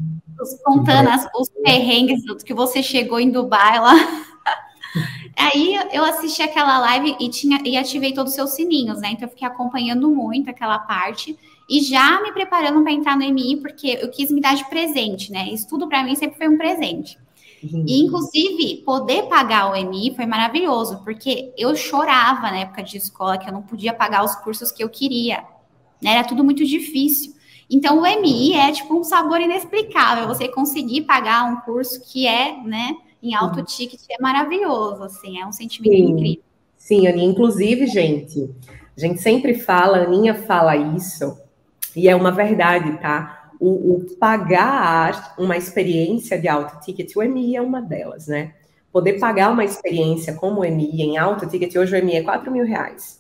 [0.64, 3.94] contando as, os perrengues que você chegou em Dubai lá.
[5.36, 9.12] Aí eu assisti aquela live e, tinha, e ativei todos os seus sininhos, né?
[9.12, 11.38] Então eu fiquei acompanhando muito aquela parte
[11.70, 15.32] e já me preparando para entrar no MI, porque eu quis me dar de presente,
[15.32, 15.50] né?
[15.50, 17.18] Isso tudo para mim sempre foi um presente.
[17.64, 17.86] Uhum.
[17.88, 23.38] E, inclusive, poder pagar o MI foi maravilhoso, porque eu chorava na época de escola
[23.38, 25.44] que eu não podia pagar os cursos que eu queria.
[26.02, 26.12] Né?
[26.12, 27.34] Era tudo muito difícil.
[27.70, 30.28] Então, o MI é tipo um sabor inexplicável.
[30.28, 35.46] Você conseguir pagar um curso que é, né, em alto ticket é maravilhoso, assim, é
[35.46, 36.12] um sentimento Sim.
[36.12, 36.44] incrível.
[36.78, 37.30] Sim, Aninha.
[37.30, 38.50] Inclusive, gente,
[38.98, 41.38] a gente sempre fala, a Aninha fala isso,
[41.96, 43.52] e é uma verdade, tá?
[43.60, 48.54] O, o pagar uma experiência de alto ticket, o MI é uma delas, né?
[48.92, 52.52] Poder pagar uma experiência como o MI em alto ticket, hoje o MI é 4
[52.52, 53.19] mil reais.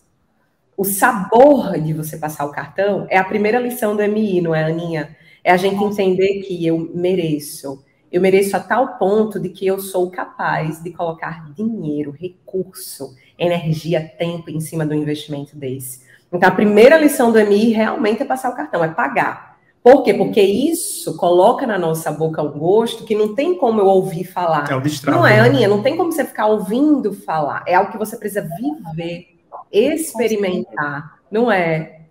[0.79, 4.63] O sabor de você passar o cartão é a primeira lição do MI, não é,
[4.63, 5.13] Aninha?
[5.43, 7.83] É a gente entender que eu mereço.
[8.09, 13.99] Eu mereço a tal ponto de que eu sou capaz de colocar dinheiro, recurso, energia,
[14.17, 15.99] tempo em cima do investimento desse.
[16.31, 19.59] Então, a primeira lição do MI realmente é passar o cartão, é pagar.
[19.83, 20.13] Por quê?
[20.13, 24.71] Porque isso coloca na nossa boca um gosto que não tem como eu ouvir falar.
[24.71, 25.17] É o destravo.
[25.17, 27.65] Não é, Aninha, não tem como você ficar ouvindo falar.
[27.67, 28.47] É algo que você precisa
[28.95, 29.38] viver,
[29.71, 31.19] experimentar.
[31.31, 32.01] Não é?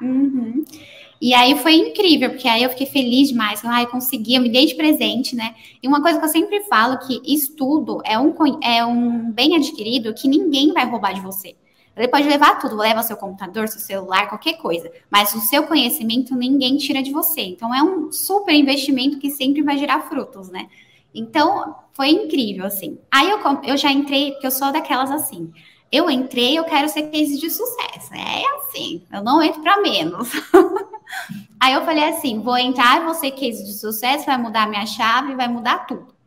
[0.00, 0.64] Uhum.
[1.20, 3.62] E aí foi incrível, porque aí eu fiquei feliz demais.
[3.64, 5.54] Ai, consegui, eu me dei de presente, né?
[5.82, 10.14] E uma coisa que eu sempre falo que estudo é um, é um bem adquirido
[10.14, 11.54] que ninguém vai roubar de você.
[11.94, 14.90] Ele pode levar tudo, leva seu computador, seu celular, qualquer coisa.
[15.10, 17.42] Mas o seu conhecimento ninguém tira de você.
[17.42, 20.66] Então é um super investimento que sempre vai gerar frutos, né?
[21.14, 22.98] Então foi incrível, assim.
[23.10, 25.52] Aí eu, eu já entrei, porque eu sou daquelas assim.
[25.92, 28.14] Eu entrei, eu quero ser case de sucesso.
[28.14, 30.30] É assim, eu não entro para menos.
[31.58, 35.34] Aí eu falei assim: vou entrar, vou ser case de sucesso, vai mudar minha chave,
[35.34, 36.20] vai mudar tudo.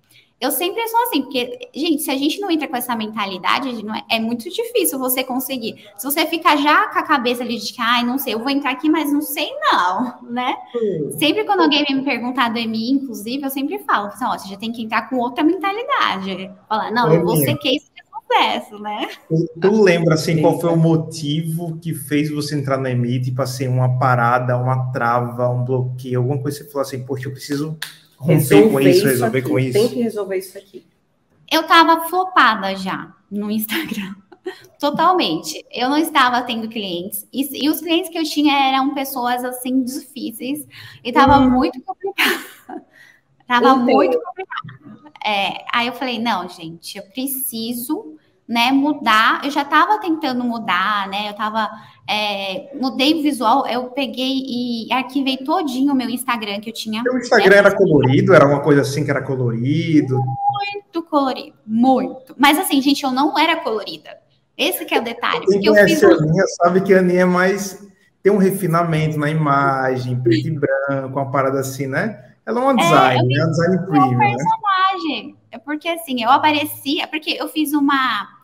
[0.43, 4.17] Eu sempre sou assim, porque, gente, se a gente não entra com essa mentalidade, é,
[4.17, 5.81] é, muito difícil você conseguir.
[5.95, 8.49] Se você ficar já com a cabeça ali de que, ai, não sei, eu vou
[8.49, 10.53] entrar aqui, mas não sei não, né?
[10.75, 11.15] Hum.
[11.17, 14.57] Sempre quando alguém me perguntar do EMI, inclusive, eu sempre falo, assim, ó, você já
[14.57, 16.51] tem que entrar com outra mentalidade.
[16.67, 17.92] Falar, não, eu vou ser case
[18.33, 19.09] sucesso, né?
[19.61, 23.67] Tu, lembra, assim, qual foi o motivo que fez você entrar no EMI, tipo assim,
[23.67, 27.77] uma parada, uma trava, um bloqueio, alguma coisa que você falou assim, poxa, eu preciso
[28.17, 29.73] romper com isso, resolver aqui, com isso.
[29.73, 30.85] Tem que resolver isso aqui.
[31.51, 34.15] Eu tava flopada já no Instagram.
[34.79, 35.63] Totalmente.
[35.71, 37.27] Eu não estava tendo clientes.
[37.31, 40.67] E, e, os clientes que eu tinha eram pessoas assim difíceis.
[41.03, 41.49] E tava hum.
[41.49, 42.43] muito complicado.
[43.47, 45.13] tava muito complicado.
[45.25, 48.17] É, aí eu falei, não, gente, eu preciso
[48.53, 49.41] né, mudar.
[49.43, 51.27] Eu já estava tentando mudar, né?
[51.27, 51.67] Eu estava
[52.07, 57.01] é, mudei o visual, eu peguei e arquivei todinho o meu Instagram que eu tinha.
[57.11, 60.15] O Instagram era colorido, era uma coisa assim que era colorido.
[60.17, 62.35] Muito colorido, muito.
[62.37, 64.17] Mas assim, gente, eu não era colorida.
[64.55, 65.47] Esse que é o detalhe.
[65.47, 67.83] Quem conhece a Aninha sabe que a Aninha é mais
[68.21, 72.23] tem um refinamento na imagem, preto e branco, uma parada assim, né?
[72.45, 73.45] Ela é uma design, é, né?
[73.45, 74.35] Um design premium, né?
[74.35, 75.35] personagem.
[75.51, 78.42] É porque assim, eu aparecia, porque eu fiz uma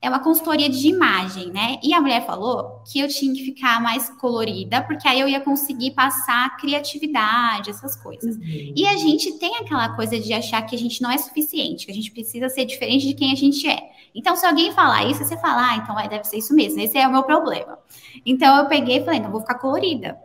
[0.00, 1.78] é uma consultoria de imagem, né?
[1.82, 5.40] E a mulher falou que eu tinha que ficar mais colorida, porque aí eu ia
[5.40, 8.36] conseguir passar criatividade, essas coisas.
[8.36, 8.72] Uhum.
[8.76, 11.90] E a gente tem aquela coisa de achar que a gente não é suficiente, que
[11.90, 13.90] a gente precisa ser diferente de quem a gente é.
[14.14, 17.06] Então, se alguém falar isso, você fala, ah, então deve ser isso mesmo, esse é
[17.06, 17.78] o meu problema.
[18.24, 20.16] Então, eu peguei e falei, não, vou ficar colorida.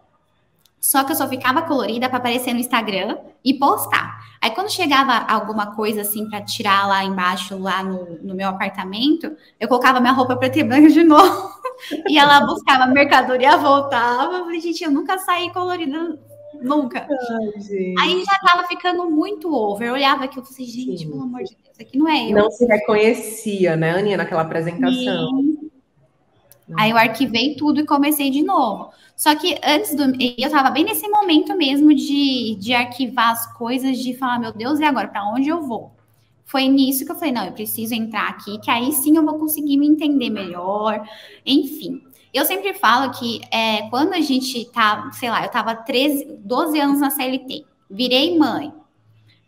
[0.84, 4.20] Só que eu só ficava colorida para aparecer no Instagram e postar.
[4.42, 9.32] Aí quando chegava alguma coisa assim para tirar lá embaixo, lá no, no, meu apartamento,
[9.58, 11.50] eu colocava minha roupa preta e branca de novo.
[12.10, 14.34] e ela buscava mercadoria, voltava.
[14.40, 16.20] Eu falei, gente, eu nunca saí colorida,
[16.62, 17.08] nunca.
[17.08, 19.88] Ai, Aí já tava ficando muito over.
[19.88, 21.12] Eu olhava aqui e falei, gente, Sim.
[21.12, 22.36] pelo amor de Deus, aqui não é eu.
[22.36, 24.92] Não se reconhecia, né, Aninha, naquela apresentação.
[25.30, 25.63] Sim.
[26.78, 28.90] Aí eu arquivei tudo e comecei de novo.
[29.16, 30.04] Só que antes do.
[30.38, 34.80] Eu tava bem nesse momento mesmo de, de arquivar as coisas, de falar, meu Deus,
[34.80, 35.08] e agora?
[35.08, 35.92] Para onde eu vou?
[36.46, 39.40] Foi nisso que eu falei, não, eu preciso entrar aqui, que aí sim eu vou
[39.40, 41.08] conseguir me entender melhor.
[41.46, 42.02] Enfim.
[42.34, 46.80] Eu sempre falo que é, quando a gente tá, sei lá, eu tava 13, 12
[46.80, 48.74] anos na CLT, virei mãe.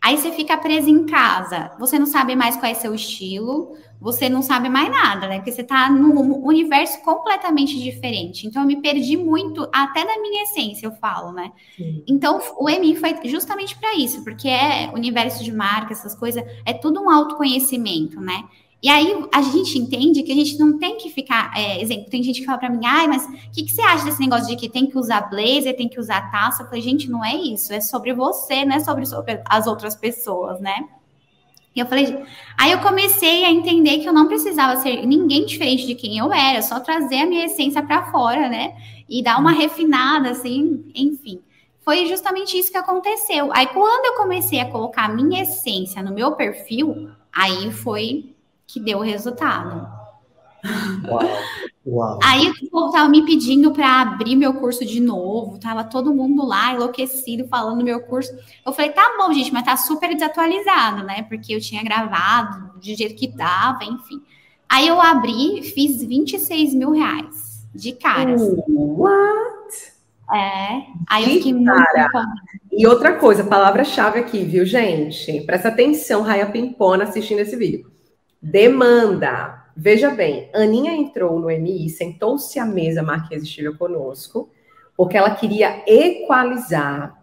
[0.00, 4.28] Aí você fica presa em casa, você não sabe mais qual é seu estilo, você
[4.28, 5.36] não sabe mais nada, né?
[5.36, 8.46] Porque você está num universo completamente diferente.
[8.46, 11.50] Então, eu me perdi muito, até da minha essência, eu falo, né?
[11.76, 12.04] Sim.
[12.06, 16.72] Então, o EMI foi justamente para isso, porque é universo de marca, essas coisas, é
[16.72, 18.44] tudo um autoconhecimento, né?
[18.86, 22.22] E aí a gente entende que a gente não tem que ficar, é, exemplo, tem
[22.22, 24.54] gente que fala para mim, ai, mas o que, que, você acha desse negócio de
[24.54, 26.62] que tem que usar blazer, tem que usar taça?
[26.62, 29.96] Eu falei, gente, não é isso, é sobre você, não é sobre, sobre as outras
[29.96, 30.84] pessoas, né?
[31.74, 32.16] E eu falei,
[32.56, 36.32] aí eu comecei a entender que eu não precisava ser ninguém diferente de quem eu
[36.32, 38.76] era, só trazer a minha essência para fora, né?
[39.08, 41.40] E dar uma refinada, assim, enfim.
[41.80, 43.52] Foi justamente isso que aconteceu.
[43.52, 48.35] Aí quando eu comecei a colocar a minha essência no meu perfil, aí foi
[48.66, 49.86] que deu o resultado.
[51.08, 51.20] Uau,
[51.86, 52.18] uau.
[52.22, 56.44] Aí o povo tava me pedindo para abrir meu curso de novo, tava todo mundo
[56.44, 58.32] lá enlouquecido falando meu curso.
[58.64, 61.22] Eu falei, tá bom, gente, mas tá super desatualizado, né?
[61.22, 64.20] Porque eu tinha gravado de jeito que dava, enfim.
[64.68, 68.34] Aí eu abri, fiz 26 mil reais de cara.
[68.34, 68.56] Assim.
[68.68, 69.96] What?
[70.34, 71.70] É, aí eu fiquei muito.
[72.72, 75.40] E outra coisa, palavra-chave aqui, viu, gente?
[75.42, 77.95] Presta atenção, Raia Pimpona, assistindo esse vídeo.
[78.40, 79.64] Demanda.
[79.76, 84.50] Veja bem, Aninha entrou no MI, sentou-se à mesa, Marquês estive conosco,
[84.96, 87.22] porque ela queria equalizar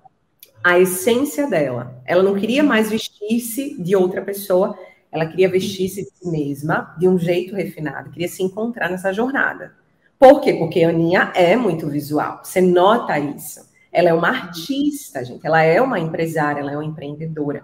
[0.64, 2.02] a essência dela.
[2.06, 4.78] Ela não queria mais vestir-se de outra pessoa,
[5.12, 9.74] ela queria vestir-se de si mesma de um jeito refinado, queria se encontrar nessa jornada.
[10.18, 10.54] Por quê?
[10.54, 13.72] Porque a Aninha é muito visual, você nota isso.
[13.92, 17.64] Ela é uma artista, gente, ela é uma empresária, ela é uma empreendedora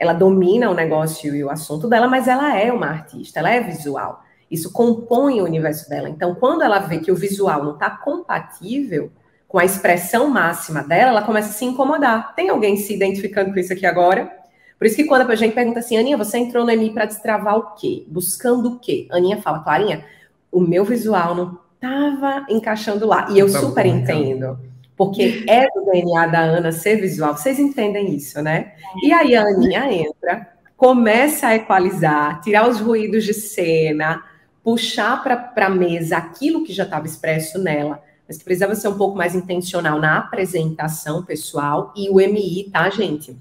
[0.00, 3.60] ela domina o negócio e o assunto dela, mas ela é uma artista, ela é
[3.60, 4.24] visual.
[4.50, 6.08] Isso compõe o universo dela.
[6.08, 9.12] Então, quando ela vê que o visual não está compatível
[9.46, 12.34] com a expressão máxima dela, ela começa a se incomodar.
[12.34, 14.32] Tem alguém se identificando com isso aqui agora?
[14.78, 17.58] Por isso que quando a gente pergunta assim, Aninha, você entrou no EMI para destravar
[17.58, 18.06] o quê?
[18.08, 19.06] Buscando o quê?
[19.10, 20.06] Aninha fala, Clarinha,
[20.50, 23.26] o meu visual não estava encaixando lá.
[23.30, 24.58] E eu super entendo
[25.00, 27.34] porque é do DNA da Ana ser visual.
[27.34, 28.72] Vocês entendem isso, né?
[29.02, 34.22] E aí a Aninha entra, começa a equalizar, tirar os ruídos de cena,
[34.62, 38.98] puxar para a mesa aquilo que já estava expresso nela, mas que precisava ser um
[38.98, 41.94] pouco mais intencional na apresentação pessoal.
[41.96, 43.34] E o MI, tá, gente?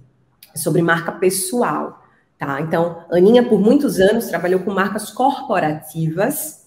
[0.55, 2.05] É sobre marca pessoal,
[2.37, 2.61] tá?
[2.61, 6.58] Então, Aninha, por muitos anos, trabalhou com marcas corporativas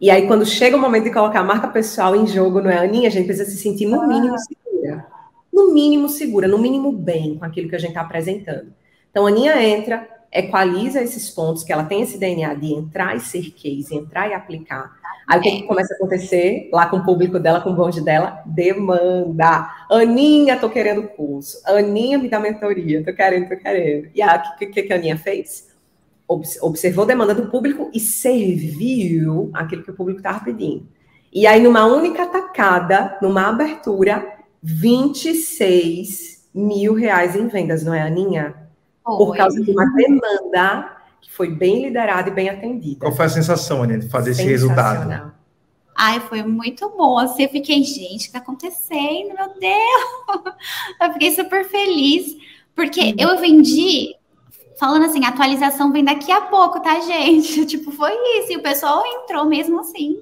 [0.00, 2.78] e aí, quando chega o momento de colocar a marca pessoal em jogo, não é,
[2.78, 3.08] Aninha?
[3.08, 5.06] A gente precisa se sentir no mínimo segura.
[5.52, 8.72] No mínimo segura, no mínimo bem com aquilo que a gente está apresentando.
[9.10, 13.20] Então, a Aninha entra, equaliza esses pontos, que ela tem esse DNA de entrar e
[13.20, 14.90] ser case, entrar e aplicar.
[15.28, 18.00] Aí o que, que começa a acontecer lá com o público dela, com o bonde
[18.00, 18.42] dela?
[18.46, 19.70] Demanda.
[19.90, 21.60] Aninha, tô querendo curso.
[21.66, 23.04] Aninha, me dá mentoria.
[23.04, 24.08] Tô querendo, tô querendo.
[24.14, 25.69] E o que, que, que a Aninha fez?
[26.60, 30.86] Observou a demanda do público e serviu aquilo que o público estava pedindo.
[31.32, 38.54] E aí, numa única tacada, numa abertura, 26 mil reais em vendas, não é, Aninha?
[39.06, 39.16] Oi.
[39.16, 43.00] Por causa de uma demanda que foi bem liderada e bem atendida.
[43.00, 45.32] Qual foi a sensação, Aninha, de fazer esse resultado?
[45.96, 47.18] Ai, foi muito bom.
[47.18, 49.34] Assim, eu fiquei, gente, o que está acontecendo?
[49.34, 50.54] Meu Deus!
[51.00, 52.36] Eu fiquei super feliz,
[52.74, 53.14] porque uhum.
[53.18, 54.14] eu vendi
[54.80, 57.66] falando assim, atualização vem daqui a pouco, tá, gente?
[57.68, 58.52] Tipo, foi isso.
[58.52, 60.18] E o pessoal entrou mesmo assim,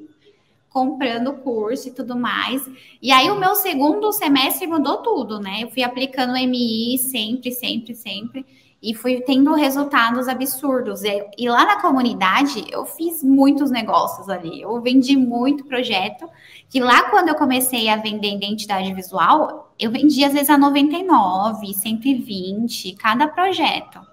[0.68, 2.68] comprando o curso e tudo mais.
[3.00, 5.62] E aí, o meu segundo semestre mudou tudo, né?
[5.62, 8.44] Eu fui aplicando MI sempre, sempre, sempre.
[8.82, 11.04] E fui tendo resultados absurdos.
[11.04, 14.60] E, e lá na comunidade, eu fiz muitos negócios ali.
[14.60, 16.28] Eu vendi muito projeto.
[16.68, 21.72] Que lá, quando eu comecei a vender identidade visual, eu vendia às vezes a 99,
[21.74, 24.07] 120, cada projeto.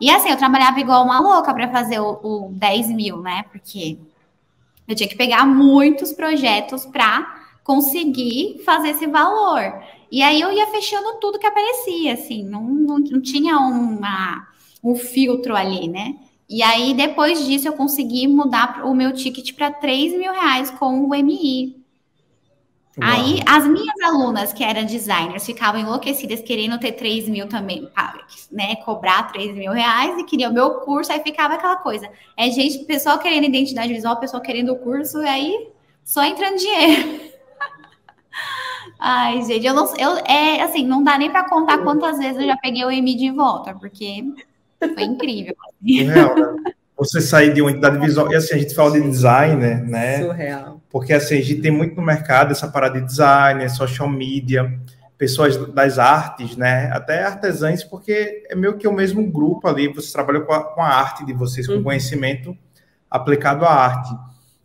[0.00, 3.44] E assim, eu trabalhava igual uma louca para fazer o, o 10 mil, né?
[3.50, 3.98] Porque
[4.86, 9.74] eu tinha que pegar muitos projetos para conseguir fazer esse valor.
[10.10, 14.48] E aí eu ia fechando tudo que aparecia, assim, não, não, não tinha uma,
[14.82, 16.16] um filtro ali, né?
[16.48, 21.04] E aí, depois disso, eu consegui mudar o meu ticket para 3 mil reais com
[21.06, 21.76] o MI.
[23.00, 27.88] Aí, as minhas alunas, que eram designers, ficavam enlouquecidas querendo ter 3 mil também,
[28.50, 28.76] né?
[28.76, 32.08] Cobrar 3 mil reais e queriam o meu curso, aí ficava aquela coisa.
[32.36, 35.68] É gente, pessoal querendo identidade visual, pessoal querendo o curso, e aí
[36.04, 37.20] só entrando dinheiro.
[38.98, 42.46] Ai, gente, eu não eu, é assim, não dá nem para contar quantas vezes eu
[42.46, 44.24] já peguei o EMI de volta, porque
[44.80, 45.54] foi incrível.
[45.80, 46.72] Surreal, né?
[46.96, 50.24] Você sair de uma entidade visual, e assim, a gente fala de designer, né?
[50.24, 54.78] Surreal porque assim, a gente tem muito no mercado essa parada de design, social media,
[55.18, 56.90] pessoas das artes, né?
[56.92, 60.80] Até artesãs, porque é meio que o mesmo grupo ali, você trabalha com a, com
[60.80, 61.82] a arte de vocês, com uhum.
[61.82, 62.56] conhecimento
[63.10, 64.14] aplicado à arte.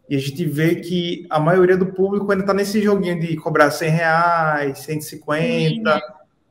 [0.09, 3.71] E a gente vê que a maioria do público ainda está nesse joguinho de cobrar
[3.71, 6.01] 100 reais, 150, Sim.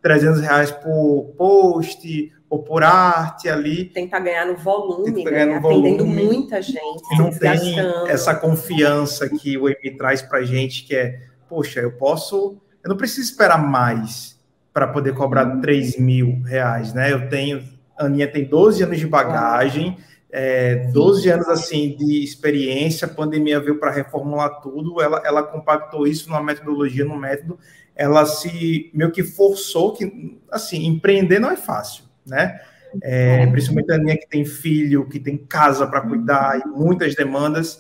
[0.03, 3.87] 300 reais por post, ou por arte ali.
[3.87, 5.47] Tentar ganhar no volume, né?
[5.47, 6.23] no atendendo volume.
[6.23, 7.19] muita gente.
[7.19, 11.93] Não tem essa confiança que o EMI traz para a gente, que é, poxa, eu
[11.93, 14.39] posso, eu não preciso esperar mais
[14.71, 15.63] para poder cobrar hum.
[15.63, 17.11] 3 mil reais, né?
[17.11, 17.65] Eu tenho
[17.97, 19.97] A Aninha tem 12 anos de bagagem,
[20.31, 26.07] é, 12 anos assim de experiência, a pandemia veio para reformular tudo, ela, ela compactou
[26.07, 27.59] isso numa metodologia, num método,
[27.97, 32.61] ela se meio que forçou que, assim, empreender não é fácil, né?
[33.03, 37.79] É, principalmente a Aninha que tem filho, que tem casa para cuidar e muitas demandas,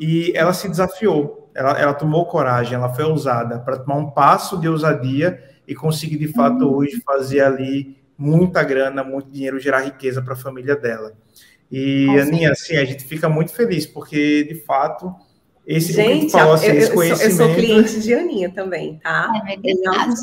[0.00, 4.58] e ela se desafiou, ela, ela tomou coragem, ela foi ousada para tomar um passo
[4.58, 6.76] de ousadia e conseguir de fato uhum.
[6.76, 11.12] hoje fazer ali muita grana, muito dinheiro, gerar riqueza para a família dela.
[11.70, 15.14] E Com Aninha, assim, a gente fica muito feliz porque de fato
[15.66, 17.30] esse gente, falou, assim, eu, eu, conhecimento...
[17.30, 19.30] eu, sou cliente de Aninha também, tá?
[19.46, 20.14] É verdade.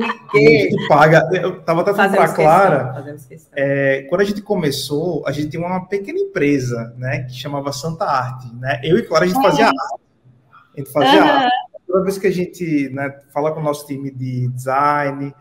[0.00, 1.28] A gente paga.
[1.32, 3.16] Eu estava até falando para a Clara.
[3.54, 8.04] É, quando a gente começou, a gente tinha uma pequena empresa, né, que chamava Santa
[8.04, 8.80] Arte, né?
[8.82, 9.78] Eu e Clara a gente fazia arte.
[10.74, 11.30] A gente fazia uhum.
[11.30, 11.56] arte.
[11.86, 15.34] Toda vez que a gente né, fala com o nosso time de design,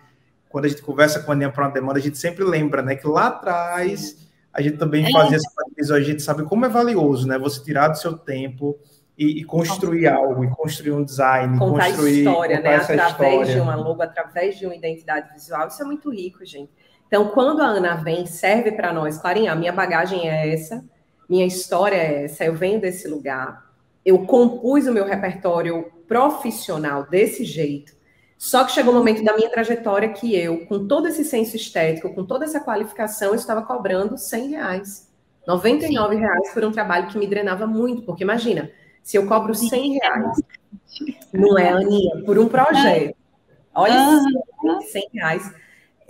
[0.47, 2.95] quando a gente conversa com a Aninha para uma demanda, a gente sempre lembra, né,
[2.95, 5.11] que lá atrás a gente também é.
[5.11, 7.37] fazia essa a gente sabe como é valioso, né?
[7.37, 8.79] Você tirar do seu tempo
[9.17, 12.75] e, e construir algo, e construir um design, contar construir história, né?
[12.75, 13.53] Através história.
[13.53, 16.71] de uma logo, através de uma identidade visual, isso é muito rico, gente.
[17.07, 20.85] Então, quando a Ana vem, serve para nós, Clarinha, a minha bagagem é essa,
[21.27, 23.65] minha história é essa, eu venho desse lugar,
[24.05, 27.97] eu compus o meu repertório profissional desse jeito,
[28.37, 32.13] só que chegou um momento da minha trajetória que eu, com todo esse senso estético,
[32.13, 35.07] com toda essa qualificação, eu estava cobrando 100 reais.
[35.47, 36.21] 99 Sim.
[36.21, 38.69] reais por um trabalho que me drenava muito, porque imagina,
[39.07, 40.37] se eu cobro 100 reais,
[41.31, 43.15] não é, Aninha, por um projeto.
[43.73, 44.81] Olha, uhum.
[44.81, 45.55] 100 reais.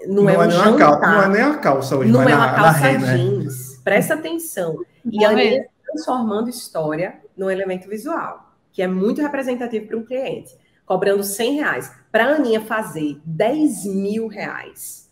[0.08, 1.00] Não, não é, é um jantar.
[1.00, 3.80] Calça, não é nem a calça hoje, Não é uma calça jeans.
[3.84, 4.84] Presta atenção.
[5.06, 10.58] E a Aninha transformando história no elemento visual, que é muito representativo para um cliente.
[10.84, 11.96] Cobrando 100 reais.
[12.12, 15.08] Para a Aninha fazer 10 mil reais,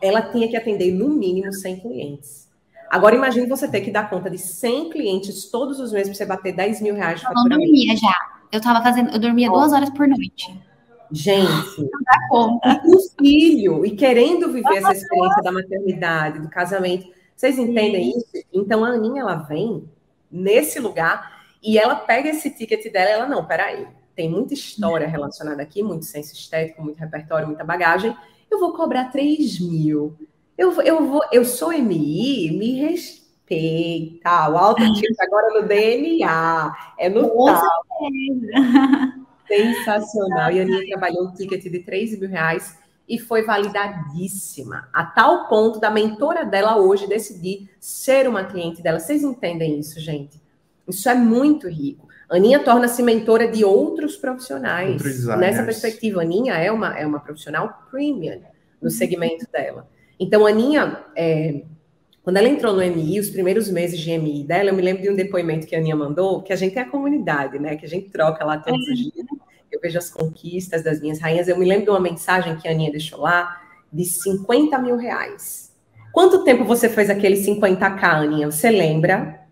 [0.00, 2.45] ela tinha que atender no mínimo 100 clientes.
[2.90, 6.26] Agora imagine você ter que dar conta de 100 clientes todos os meses para você
[6.26, 7.26] bater 10 mil reais de.
[7.26, 8.36] Eu não dormia já.
[8.52, 10.56] Eu tava fazendo, eu dormia duas horas por noite.
[11.10, 12.82] Gente, não dá conta.
[12.84, 17.06] um filho e querendo viver essa experiência da maternidade, do casamento.
[17.34, 18.18] Vocês entendem Sim.
[18.18, 18.46] isso?
[18.52, 19.88] Então a Aninha ela vem
[20.30, 25.06] nesse lugar e ela pega esse ticket dela e ela não, peraí, tem muita história
[25.06, 28.16] relacionada aqui, muito senso estético, muito repertório, muita bagagem.
[28.50, 30.16] Eu vou cobrar 3 mil.
[30.56, 34.50] Eu, eu, vou, eu sou MI, me respeita.
[34.50, 34.82] O alto
[35.20, 37.60] agora no DNA, é no tal.
[39.46, 40.50] Sensacional.
[40.50, 45.48] E a Aninha trabalhou um ticket de 3 mil reais e foi validadíssima, a tal
[45.48, 48.98] ponto da mentora dela hoje decidir ser uma cliente dela.
[48.98, 50.40] Vocês entendem isso, gente?
[50.88, 52.08] Isso é muito rico.
[52.28, 55.00] Aninha torna-se mentora de outros profissionais.
[55.38, 58.40] Nessa perspectiva, Aninha é uma, é uma profissional premium
[58.82, 59.88] no segmento dela.
[60.18, 61.62] Então, a Aninha, é,
[62.22, 65.10] quando ela entrou no MI, os primeiros meses de MI dela, eu me lembro de
[65.10, 67.76] um depoimento que a Aninha mandou, que a gente tem a comunidade, né?
[67.76, 69.26] Que a gente troca lá todos os dias.
[69.70, 71.48] Eu vejo as conquistas das minhas rainhas.
[71.48, 75.72] Eu me lembro de uma mensagem que a Aninha deixou lá, de 50 mil reais.
[76.12, 78.50] Quanto tempo você fez aquele 50k, Aninha?
[78.50, 79.46] Você lembra?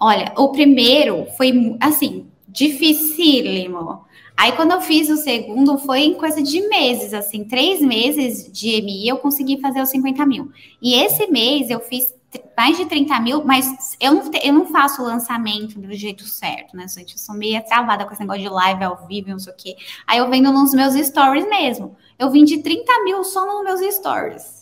[0.00, 4.04] Olha, o primeiro foi, assim, dificílimo.
[4.38, 8.80] Aí, quando eu fiz o segundo, foi em coisa de meses, assim, três meses de
[8.80, 10.52] MI, eu consegui fazer os 50 mil.
[10.80, 12.14] E esse mês eu fiz
[12.56, 16.76] mais de 30 mil, mas eu não, eu não faço o lançamento do jeito certo,
[16.76, 17.14] né, gente?
[17.14, 19.76] Eu sou meio travada com esse negócio de live ao vivo, não sei o quê.
[20.06, 21.96] Aí eu vendo nos meus stories mesmo.
[22.16, 24.57] Eu vim de 30 mil só nos meus stories.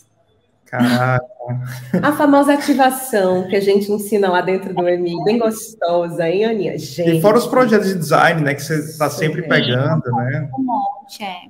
[0.67, 1.25] Caraca.
[2.03, 6.77] A famosa ativação que a gente ensina lá dentro do EMI, bem gostosa, hein, Aninha?
[6.77, 7.17] Gente.
[7.17, 10.49] E fora os projetos de design, né, que você está sempre pegando, né?
[10.57, 11.43] Um monte, é.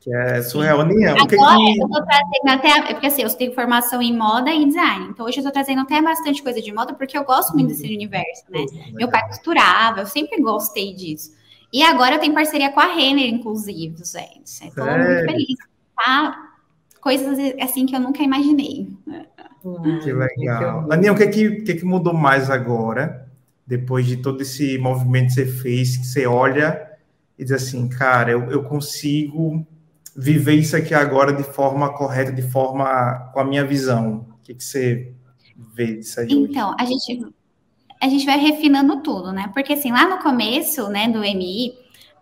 [0.00, 0.82] Que é surreal.
[0.82, 1.82] Aninha, Agora, que que...
[1.82, 5.40] eu tô trazendo até, porque assim, eu tenho formação em moda e design, então hoje
[5.40, 8.64] eu tô trazendo até bastante coisa de moda, porque eu gosto muito desse universo, né?
[8.92, 11.32] Meu pai costurava, eu sempre gostei disso.
[11.72, 14.68] E agora eu tenho parceria com a Renner, inclusive, gente.
[14.68, 15.56] Estou muito feliz.
[15.96, 16.53] Tá
[17.04, 18.88] coisas assim que eu nunca imaginei.
[20.02, 20.90] Que legal.
[20.90, 23.28] Aninha, o que, é que, que, é que mudou mais agora,
[23.66, 26.90] depois de todo esse movimento que você fez, que você olha
[27.38, 29.66] e diz assim, cara, eu, eu consigo
[30.16, 34.26] viver isso aqui agora de forma correta, de forma com a minha visão.
[34.30, 35.12] O que, que você
[35.74, 36.28] vê disso aí?
[36.30, 36.76] Então, hoje?
[36.78, 37.34] a gente
[38.00, 39.50] a gente vai refinando tudo, né?
[39.54, 41.72] Porque assim, lá no começo, né, do MI,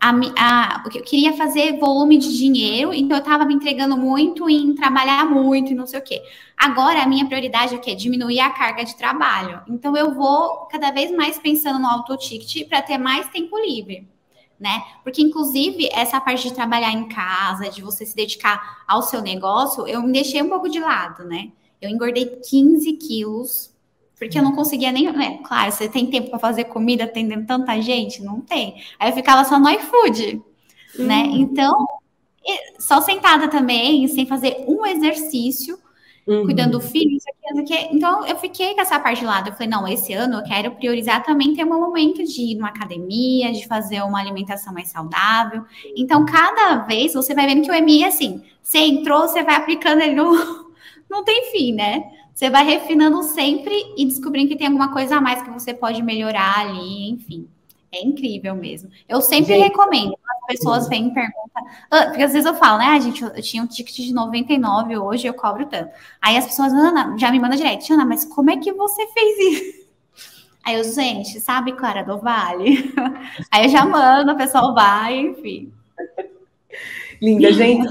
[0.03, 4.75] a, a, eu queria fazer volume de dinheiro, então eu estava me entregando muito em
[4.75, 6.23] trabalhar muito e não sei o quê.
[6.57, 7.95] Agora a minha prioridade é o quê?
[7.95, 9.63] Diminuir a carga de trabalho.
[9.69, 14.09] Então eu vou cada vez mais pensando no auto ticket para ter mais tempo livre.
[14.59, 14.83] né?
[15.03, 19.87] Porque, inclusive, essa parte de trabalhar em casa, de você se dedicar ao seu negócio,
[19.89, 21.51] eu me deixei um pouco de lado, né?
[21.81, 23.72] Eu engordei 15 quilos,
[24.19, 25.11] porque eu não conseguia nem.
[25.13, 25.41] Né?
[25.45, 28.23] Claro, você tem tempo para fazer comida atendendo tanta gente?
[28.23, 28.83] Não tem.
[28.99, 30.41] Aí eu ficava só no iFood,
[30.99, 31.25] né?
[31.25, 31.37] Uhum.
[31.37, 31.87] Então,
[32.79, 35.79] só sentada também, sem fazer um exercício
[36.27, 36.45] uhum.
[36.45, 37.95] cuidando do filho, isso aqui, isso aqui.
[37.95, 39.49] Então, eu fiquei com essa parte de lado.
[39.49, 42.69] Eu falei, não, esse ano eu quero priorizar também ter um momento de ir numa
[42.69, 45.65] academia, de fazer uma alimentação mais saudável.
[45.97, 50.01] Então, cada vez você vai vendo que o MI, assim, você entrou, você vai aplicando
[50.01, 50.73] ele no...
[51.11, 52.05] Não tem fim, né?
[52.35, 56.03] Você vai refinando sempre e descobrindo que tem alguma coisa a mais que você pode
[56.03, 57.49] melhorar ali, enfim.
[57.95, 58.91] É incrível mesmo.
[59.07, 59.65] Eu sempre Gente.
[59.65, 60.17] recomendo.
[60.27, 61.43] As pessoas vêm e perguntam.
[61.91, 62.87] Ah, porque às vezes eu falo, né?
[62.87, 65.91] Ah, gente, eu tinha um ticket de 99 hoje, eu cobro tanto.
[66.21, 69.39] Aí as pessoas, Ana, já me mandam direto, Ana, mas como é que você fez
[69.39, 69.83] isso?
[70.65, 72.95] Aí eu, gente, sabe Clara do Vale?
[73.51, 75.73] Aí eu já mando, a pessoa vai, enfim.
[77.21, 77.87] Linda, gente,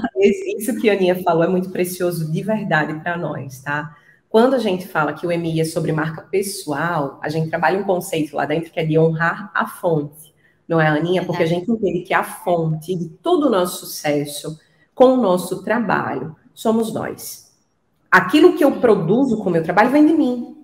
[0.58, 3.94] isso que a Aninha falou é muito precioso de verdade para nós, tá?
[4.32, 7.84] Quando a gente fala que o MI é sobre marca pessoal, a gente trabalha um
[7.84, 10.34] conceito lá dentro que é de honrar a fonte,
[10.66, 11.22] não é, Aninha?
[11.22, 14.58] Porque a gente entende que a fonte de todo o nosso sucesso
[14.94, 17.52] com o nosso trabalho somos nós.
[18.10, 20.56] Aquilo que eu produzo com o meu trabalho vem de mim.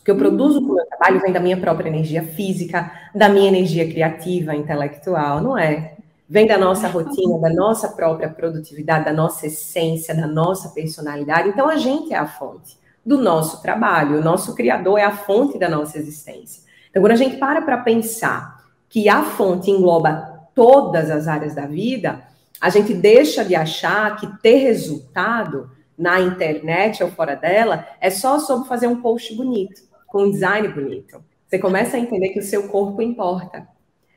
[0.00, 3.28] O que eu produzo com o meu trabalho vem da minha própria energia física, da
[3.28, 5.96] minha energia criativa, intelectual, não é?
[6.28, 11.48] Vem da nossa rotina, da nossa própria produtividade, da nossa essência, da nossa personalidade.
[11.48, 14.18] Então a gente é a fonte do nosso trabalho.
[14.18, 16.62] O nosso criador é a fonte da nossa existência.
[16.90, 21.66] Então, quando a gente para para pensar que a fonte engloba todas as áreas da
[21.66, 22.22] vida,
[22.60, 28.38] a gente deixa de achar que ter resultado na internet ou fora dela é só
[28.38, 31.22] sobre fazer um post bonito, com um design bonito.
[31.46, 33.68] Você começa a entender que o seu corpo importa.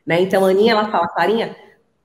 [0.05, 0.21] Né?
[0.21, 1.55] Então, a Aninha, ela fala, Clarinha,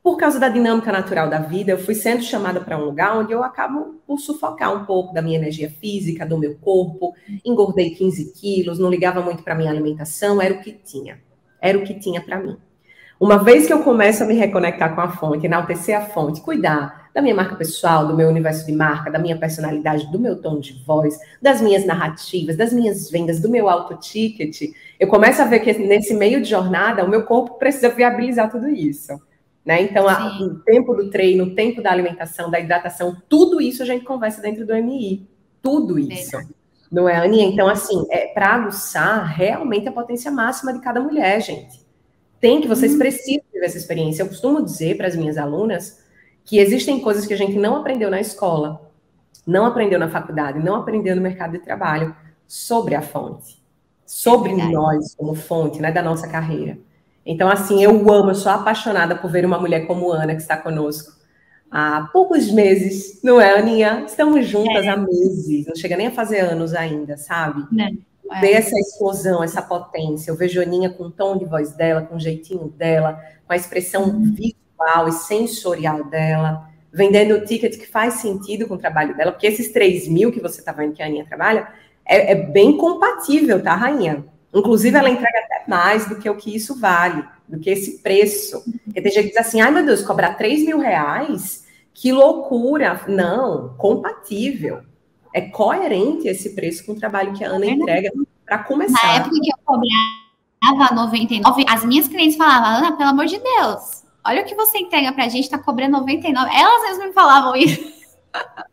[0.02, 3.32] por causa da dinâmica natural da vida, eu fui sendo chamada para um lugar onde
[3.32, 7.14] eu acabo por sufocar um pouco da minha energia física, do meu corpo.
[7.44, 11.20] Engordei 15 quilos, não ligava muito para minha alimentação, era o que tinha.
[11.60, 12.56] Era o que tinha para mim.
[13.20, 17.10] Uma vez que eu começo a me reconectar com a fonte, enaltecer a fonte, cuidar
[17.14, 20.58] da minha marca pessoal, do meu universo de marca, da minha personalidade, do meu tom
[20.58, 25.60] de voz, das minhas narrativas, das minhas vendas, do meu auto-ticket, eu começo a ver
[25.60, 29.12] que nesse meio de jornada, o meu corpo precisa viabilizar tudo isso.
[29.64, 29.82] Né?
[29.82, 33.86] Então, a, o tempo do treino, o tempo da alimentação, da hidratação, tudo isso a
[33.86, 35.26] gente conversa dentro do MI.
[35.62, 36.36] Tudo isso.
[36.90, 37.46] Não é, Aninha?
[37.46, 41.80] Então, assim, é para aguçar realmente a potência máxima de cada mulher, gente.
[42.40, 42.98] Tem que, vocês hum.
[42.98, 44.22] precisam ter essa experiência.
[44.22, 46.02] Eu costumo dizer para as minhas alunas
[46.44, 48.90] que existem coisas que a gente não aprendeu na escola,
[49.46, 52.14] não aprendeu na faculdade, não aprendeu no mercado de trabalho
[52.46, 53.62] sobre a fonte,
[54.04, 56.78] sobre é nós como fonte, né, da nossa carreira.
[57.24, 60.56] Então, assim, eu amo, eu sou apaixonada por ver uma mulher como Ana, que está
[60.56, 61.22] conosco
[61.72, 64.04] há poucos meses, não é, Aninha?
[64.06, 64.88] Estamos juntas é.
[64.90, 67.66] há meses, não chega nem a fazer anos ainda, sabe?
[67.72, 67.86] Não.
[68.30, 68.40] É.
[68.40, 70.30] Ver essa explosão, essa potência.
[70.30, 73.52] Eu vejo a Aninha com o tom de voz dela, com o jeitinho dela, com
[73.52, 74.34] a expressão uhum.
[74.34, 79.46] visual e sensorial dela, vendendo o ticket que faz sentido com o trabalho dela, porque
[79.46, 81.68] esses 3 mil que você está vendo que a Aninha trabalha
[82.04, 84.24] é, é bem compatível, tá, Rainha?
[84.54, 88.62] Inclusive, ela entrega até mais do que o que isso vale, do que esse preço.
[88.84, 91.64] Porque tem gente que diz assim, ai meu Deus, cobrar 3 mil reais?
[91.94, 93.00] Que loucura!
[93.08, 94.82] Não, compatível.
[95.34, 98.10] É coerente esse preço com o trabalho que a Ana entrega
[98.44, 99.02] para começar.
[99.02, 104.04] Na época que eu cobrava 99, as minhas clientes falavam, Ana, pelo amor de Deus,
[104.26, 106.50] olha o que você entrega para a gente, está cobrando 99.
[106.54, 107.80] Elas mesmas me falavam isso.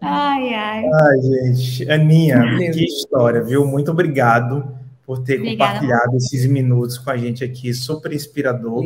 [0.00, 0.84] Ai, ai.
[0.84, 1.90] Ai, gente.
[1.90, 2.42] Aninha,
[2.72, 3.66] que história, viu?
[3.66, 5.74] Muito obrigado por ter Obrigada.
[5.74, 8.84] compartilhado esses minutos com a gente aqui, super inspirador.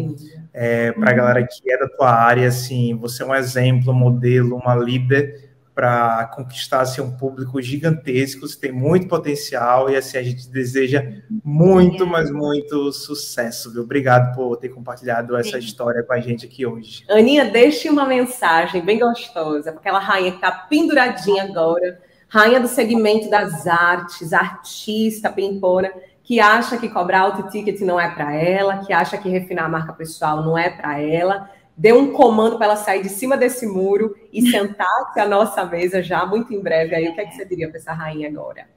[0.53, 4.57] É, Para a galera que é da tua área, assim, você é um exemplo, modelo,
[4.57, 5.50] uma líder
[5.81, 11.03] para conquistar assim, um público gigantesco, você tem muito potencial e assim a gente deseja
[11.43, 13.85] muito, mas muito sucesso, viu?
[13.85, 17.03] Obrigado por ter compartilhado essa história com a gente aqui hoje.
[17.09, 22.69] Aninha, deixe uma mensagem bem gostosa para aquela rainha que está penduradinha agora, rainha do
[22.69, 25.91] segmento das artes, artista, pimpona,
[26.23, 29.71] que acha que cobrar alto ticket não é para ela, que acha que refinar a
[29.71, 31.49] marca pessoal não é para ela
[31.81, 36.03] deu um comando para ela sair de cima desse muro e sentar-se à nossa mesa
[36.03, 36.95] já muito em breve.
[36.95, 38.69] Aí, o que, é que você diria para essa rainha agora?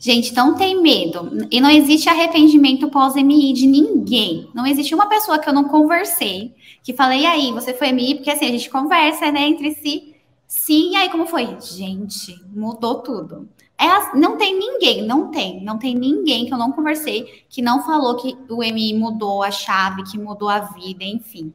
[0.00, 1.46] Gente, não tem medo.
[1.48, 4.50] E não existe arrependimento pós-MI de ninguém.
[4.52, 8.16] Não existe uma pessoa que eu não conversei, que falei, e aí, você foi MI?
[8.16, 10.16] Porque assim, a gente conversa, né, entre si.
[10.48, 11.56] Sim, e aí como foi?
[11.60, 13.48] Gente, mudou tudo.
[13.78, 17.84] É, não tem ninguém, não tem, não tem ninguém que eu não conversei que não
[17.84, 21.52] falou que o MI mudou a chave, que mudou a vida, enfim.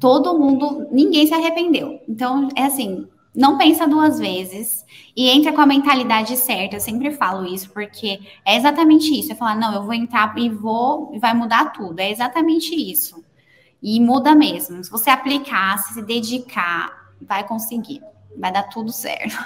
[0.00, 2.00] Todo mundo, ninguém se arrependeu.
[2.08, 4.84] Então, é assim, não pensa duas vezes
[5.14, 6.76] e entra com a mentalidade certa.
[6.76, 9.30] Eu sempre falo isso, porque é exatamente isso.
[9.30, 12.00] É falar, não, eu vou entrar e vou, e vai mudar tudo.
[12.00, 13.22] É exatamente isso.
[13.82, 14.82] E muda mesmo.
[14.82, 18.00] Se você aplicar, se dedicar, vai conseguir
[18.38, 19.36] vai dar tudo certo.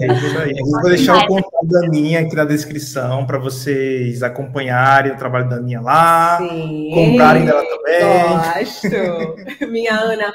[0.00, 0.54] É isso aí.
[0.56, 5.48] Eu vou deixar o contato da Aninha aqui na descrição para vocês acompanharem o trabalho
[5.48, 8.00] da Aninha lá, Sim, comprarem dela também.
[8.58, 9.66] Gosto.
[9.70, 10.32] Minha Ana,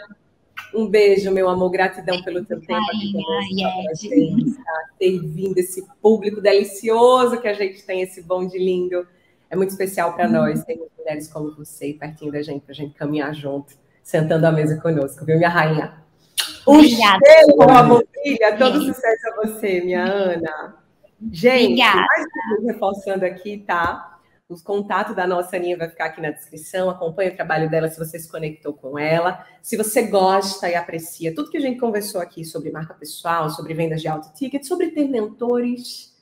[0.73, 7.39] um beijo, meu amor, gratidão pelo teu tempo aqui conosco, tá servindo esse público delicioso
[7.39, 9.05] que a gente tem, esse bonde lindo.
[9.49, 10.31] É muito especial para hum.
[10.31, 14.51] nós, ter mulheres como você pertinho da gente, para a gente caminhar junto, sentando à
[14.51, 16.02] mesa conosco, viu, minha rainha?
[16.67, 17.19] Um Obrigada.
[17.25, 18.57] cheiro, amor, filha.
[18.57, 20.75] Todo sucesso a você, minha Ana.
[21.31, 22.05] Gente, Obrigada.
[22.07, 24.19] mais reforçando aqui, tá?
[24.47, 26.89] Os contatos da nossa Aninha vai ficar aqui na descrição.
[26.89, 29.45] Acompanhe o trabalho dela se você se conectou com ela.
[29.61, 33.73] Se você gosta e aprecia tudo que a gente conversou aqui sobre marca pessoal, sobre
[33.73, 36.13] vendas de alto ticket, sobre ter mentores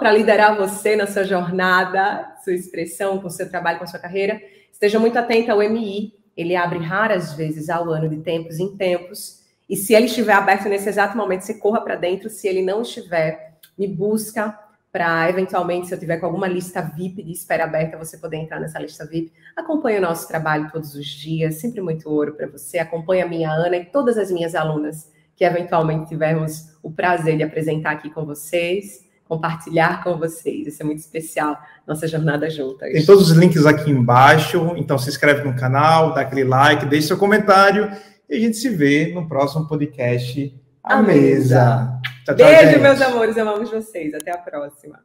[0.00, 4.00] para liderar você na sua jornada, sua expressão, com o seu trabalho, com a sua
[4.00, 4.42] carreira,
[4.72, 6.12] esteja muito atenta ao MI.
[6.36, 9.43] Ele abre raras vezes ao ano, de tempos em tempos.
[9.68, 12.28] E se ele estiver aberto nesse exato momento, você corra para dentro.
[12.28, 14.58] Se ele não estiver, me busca
[14.92, 18.60] para, eventualmente, se eu tiver com alguma lista VIP de espera aberta, você poder entrar
[18.60, 19.32] nessa lista VIP.
[19.56, 22.78] Acompanhe o nosso trabalho todos os dias, sempre muito ouro para você.
[22.78, 27.42] Acompanhe a minha Ana e todas as minhas alunas que, eventualmente, tivermos o prazer de
[27.42, 30.66] apresentar aqui com vocês compartilhar com vocês.
[30.66, 32.92] Isso é muito especial, nossa jornada juntas.
[32.92, 37.08] Tem todos os links aqui embaixo, então se inscreve no canal, dá aquele like, deixe
[37.08, 37.90] seu comentário
[38.28, 41.20] e a gente se vê no próximo podcast A, a Mesa.
[41.20, 42.00] mesa.
[42.24, 42.80] Tchau, tchau, Beijo, gente.
[42.80, 43.38] meus amores.
[43.38, 44.14] Amamos vocês.
[44.14, 45.00] Até a próxima.